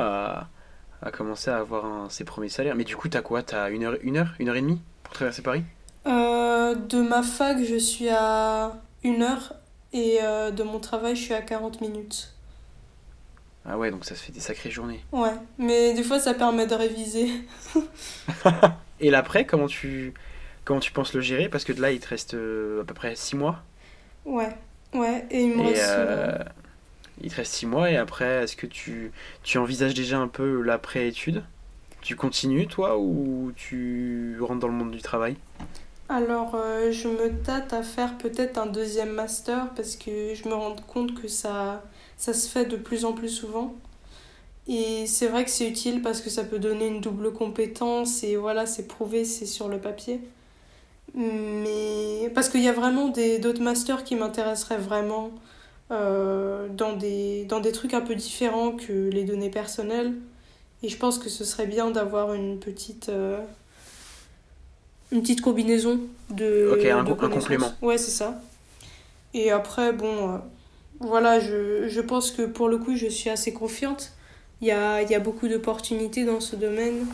à, 1.02 1.08
à 1.08 1.12
commencer 1.12 1.52
à 1.52 1.58
avoir 1.58 1.86
un- 1.86 2.10
ses 2.10 2.24
premiers 2.24 2.48
salaires. 2.50 2.76
Mais 2.76 2.86
du 2.86 2.96
coup, 2.96 3.10
t'as 3.10 3.22
quoi? 3.22 3.44
T'as 3.44 3.70
une 3.70 3.84
heure, 3.84 3.98
une 4.02 4.18
heure, 4.18 4.34
une 4.40 4.48
heure 4.50 4.56
et 4.56 4.62
demie 4.62 4.80
pour 5.04 5.14
traverser 5.14 5.42
Paris? 5.42 5.64
Euh, 6.08 6.76
de 6.76 7.02
ma 7.02 7.22
fac, 7.24 7.64
je 7.64 7.76
suis 7.76 8.10
à 8.10 8.74
une 9.04 9.22
heure 9.24 9.56
et 9.94 10.20
euh, 10.22 10.52
de 10.52 10.64
mon 10.64 10.80
travail, 10.80 11.16
je 11.16 11.22
suis 11.24 11.34
à 11.34 11.42
40 11.42 11.82
minutes. 11.82 12.34
Ah 13.66 13.78
ouais, 13.78 13.92
donc 13.92 14.06
ça 14.06 14.16
se 14.16 14.24
fait 14.24 14.32
des 14.32 14.40
sacrées 14.40 14.72
journées. 14.72 15.04
Ouais, 15.12 15.34
mais 15.58 15.94
des 15.94 16.04
fois, 16.04 16.20
ça 16.20 16.34
permet 16.34 16.68
de 16.68 16.76
réviser. 16.76 17.30
Et 19.00 19.10
l'après, 19.10 19.46
comment 19.46 19.68
tu, 19.68 20.14
comment 20.64 20.80
tu 20.80 20.92
penses 20.92 21.14
le 21.14 21.22
gérer? 21.22 21.50
Parce 21.50 21.64
que 21.64 21.74
là, 21.74 21.92
il 21.92 22.00
te 22.00 22.08
reste 22.08 22.34
euh, 22.34 22.82
à 22.82 22.86
peu 22.86 22.94
près 22.94 23.16
6 23.16 23.36
mois. 23.36 23.64
Ouais, 24.26 24.56
ouais, 24.94 25.26
et 25.32 25.44
il 25.44 25.56
me 25.56 25.62
reste. 25.62 26.00
euh, 26.00 26.38
il 27.22 27.32
te 27.32 27.38
reste 27.38 27.54
6 27.54 27.66
mois, 27.68 27.92
et 27.92 27.98
après, 27.98 28.44
est-ce 28.44 28.56
que 28.58 28.68
tu, 28.68 29.12
tu 29.44 29.58
envisages 29.60 29.94
déjà 29.96 30.20
un 30.20 30.28
peu 30.28 30.62
l'après-études? 30.62 31.44
Tu 32.02 32.16
continues, 32.16 32.68
toi, 32.68 32.98
ou 33.00 33.54
tu 33.56 34.38
rentres 34.42 34.60
dans 34.62 34.68
le 34.68 34.74
monde 34.76 34.92
du 34.92 35.02
travail? 35.02 35.38
Alors, 36.12 36.56
euh, 36.56 36.92
je 36.92 37.08
me 37.08 37.42
tâte 37.42 37.72
à 37.72 37.84
faire 37.84 38.18
peut-être 38.18 38.58
un 38.58 38.66
deuxième 38.66 39.12
master 39.12 39.70
parce 39.78 39.96
que 39.96 40.36
je 40.36 40.46
me 40.50 40.54
rends 40.54 40.76
compte 40.76 41.14
que 41.14 41.30
ça, 41.30 41.84
se 42.18 42.50
fait 42.50 42.66
de 42.66 42.76
plus 42.76 43.06
en 43.06 43.14
plus 43.14 43.30
souvent. 43.30 43.74
Et 44.68 45.06
c'est 45.08 45.28
vrai 45.28 45.46
que 45.46 45.50
c'est 45.50 45.70
utile 45.70 46.02
parce 46.02 46.20
que 46.20 46.30
ça 46.30 46.44
peut 46.44 46.60
donner 46.60 46.88
une 46.88 47.00
double 47.00 47.32
compétence 47.32 48.24
et 48.26 48.36
voilà, 48.36 48.66
c'est 48.66 48.88
prouvé, 48.88 49.24
c'est 49.24 49.46
sur 49.46 49.70
le 49.70 49.80
papier. 49.80 50.20
Mais 51.16 52.30
parce 52.36 52.50
qu'il 52.50 52.62
y 52.62 52.68
a 52.68 52.74
vraiment 52.74 53.08
d'autres 53.08 53.62
masters 53.62 54.04
qui 54.04 54.16
m'intéresseraient 54.18 54.80
vraiment 54.80 55.32
euh, 55.92 56.68
dans 56.70 56.94
des, 56.94 57.46
dans 57.46 57.62
des 57.62 57.72
trucs 57.72 57.94
un 57.94 58.02
peu 58.02 58.16
différents 58.16 58.74
que 58.74 59.10
les 59.10 59.24
données 59.24 59.50
personnelles. 59.50 60.14
Et 60.84 60.90
je 60.90 60.98
pense 60.98 61.20
que 61.20 61.30
ce 61.30 61.46
serait 61.46 61.68
bien 61.68 61.92
d'avoir 61.92 62.34
une 62.34 62.60
petite, 62.60 63.10
euh, 63.10 63.40
une 65.12 65.22
petite 65.22 65.42
combinaison 65.42 66.00
de, 66.30 66.70
Ok, 66.72 66.86
un 66.86 67.04
de 67.04 67.12
un 67.12 67.30
complément. 67.30 67.74
Ouais, 67.82 67.98
c'est 67.98 68.12
ça. 68.12 68.42
Et 69.34 69.52
après, 69.52 69.94
bon, 69.94 70.34
euh, 70.34 70.38
voilà, 71.00 71.40
je, 71.40 71.88
je 71.88 72.02
pense 72.02 72.32
que 72.32 72.44
pour 72.44 72.70
le 72.70 72.78
coup, 72.78 72.96
je 72.96 73.08
suis 73.08 73.30
assez 73.30 73.54
confiante. 73.54 74.14
Il 74.62 74.68
y 74.68 74.72
a, 74.72 75.02
y 75.02 75.16
a 75.16 75.20
beaucoup 75.20 75.48
d'opportunités 75.48 76.26
dans 76.26 76.40
ce 76.40 76.56
domaine. 76.56 77.06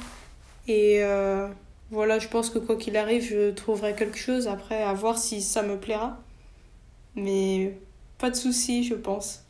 Et 0.68 1.04
euh, 1.04 1.48
voilà, 1.92 2.20
je 2.20 2.28
pense 2.28 2.50
que 2.50 2.60
quoi 2.60 2.76
qu'il 2.76 2.98
arrive, 2.98 3.24
je 3.24 3.52
trouverai 3.52 3.96
quelque 3.96 4.18
chose. 4.18 4.48
Après, 4.48 4.84
à 4.84 4.94
voir 4.94 5.18
si 5.18 5.42
ça 5.42 5.64
me 5.64 5.78
plaira. 5.78 6.18
Mais 7.16 7.78
pas 8.20 8.30
de 8.30 8.36
souci, 8.36 8.84
je 8.84 8.94
pense. 8.94 9.44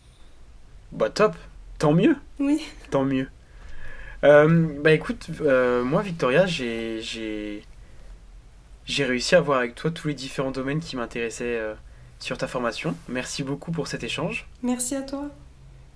Bah 0.92 1.10
top, 1.10 1.36
tant 1.80 1.94
mieux. 1.94 2.16
Oui. 2.40 2.64
Tant 2.92 3.04
mieux. 3.04 3.28
Euh, 4.24 4.68
bah 4.82 4.94
écoute, 4.94 5.28
moi 5.40 6.02
Victoria, 6.02 6.46
j'ai 6.46 7.64
j'ai 8.88 9.04
réussi 9.06 9.36
à 9.36 9.42
voir 9.42 9.60
avec 9.60 9.76
toi 9.76 9.92
tous 9.92 10.08
les 10.08 10.14
différents 10.14 10.52
domaines 10.52 10.80
qui 10.80 10.96
m'intéressaient 10.96 11.60
euh, 11.60 11.74
sur 12.20 12.38
ta 12.38 12.48
formation. 12.48 12.96
Merci 13.10 13.44
beaucoup 13.44 13.72
pour 13.72 13.88
cet 13.88 14.04
échange. 14.04 14.48
Merci 14.64 14.96
à 14.96 15.02
toi. 15.02 15.30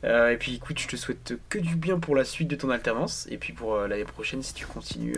Euh, 0.03 0.31
et 0.31 0.37
puis 0.37 0.55
écoute, 0.55 0.77
je 0.79 0.87
te 0.87 0.95
souhaite 0.95 1.35
que 1.49 1.57
du 1.57 1.75
bien 1.75 1.99
pour 1.99 2.15
la 2.15 2.25
suite 2.25 2.49
de 2.49 2.55
ton 2.55 2.69
alternance 2.69 3.27
et 3.31 3.37
puis 3.37 3.53
pour 3.53 3.75
euh, 3.75 3.87
l'année 3.87 4.03
prochaine 4.03 4.43
si 4.43 4.53
tu 4.53 4.65
continues 4.65 5.17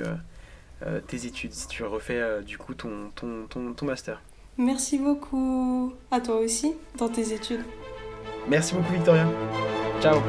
tes 1.07 1.25
études, 1.25 1.53
si 1.53 1.65
tu 1.69 1.85
refais 1.85 2.43
du 2.45 2.57
coup 2.57 2.73
ton, 2.73 3.09
ton, 3.15 3.47
ton, 3.49 3.71
ton 3.71 3.85
master. 3.85 4.21
Merci 4.57 4.99
beaucoup 4.99 5.93
à 6.11 6.19
toi 6.19 6.35
aussi 6.41 6.73
dans 6.97 7.07
tes 7.07 7.31
études. 7.31 7.63
Merci 8.49 8.73
beaucoup 8.75 8.91
Victoria. 8.91 9.25
Ciao. 10.01 10.19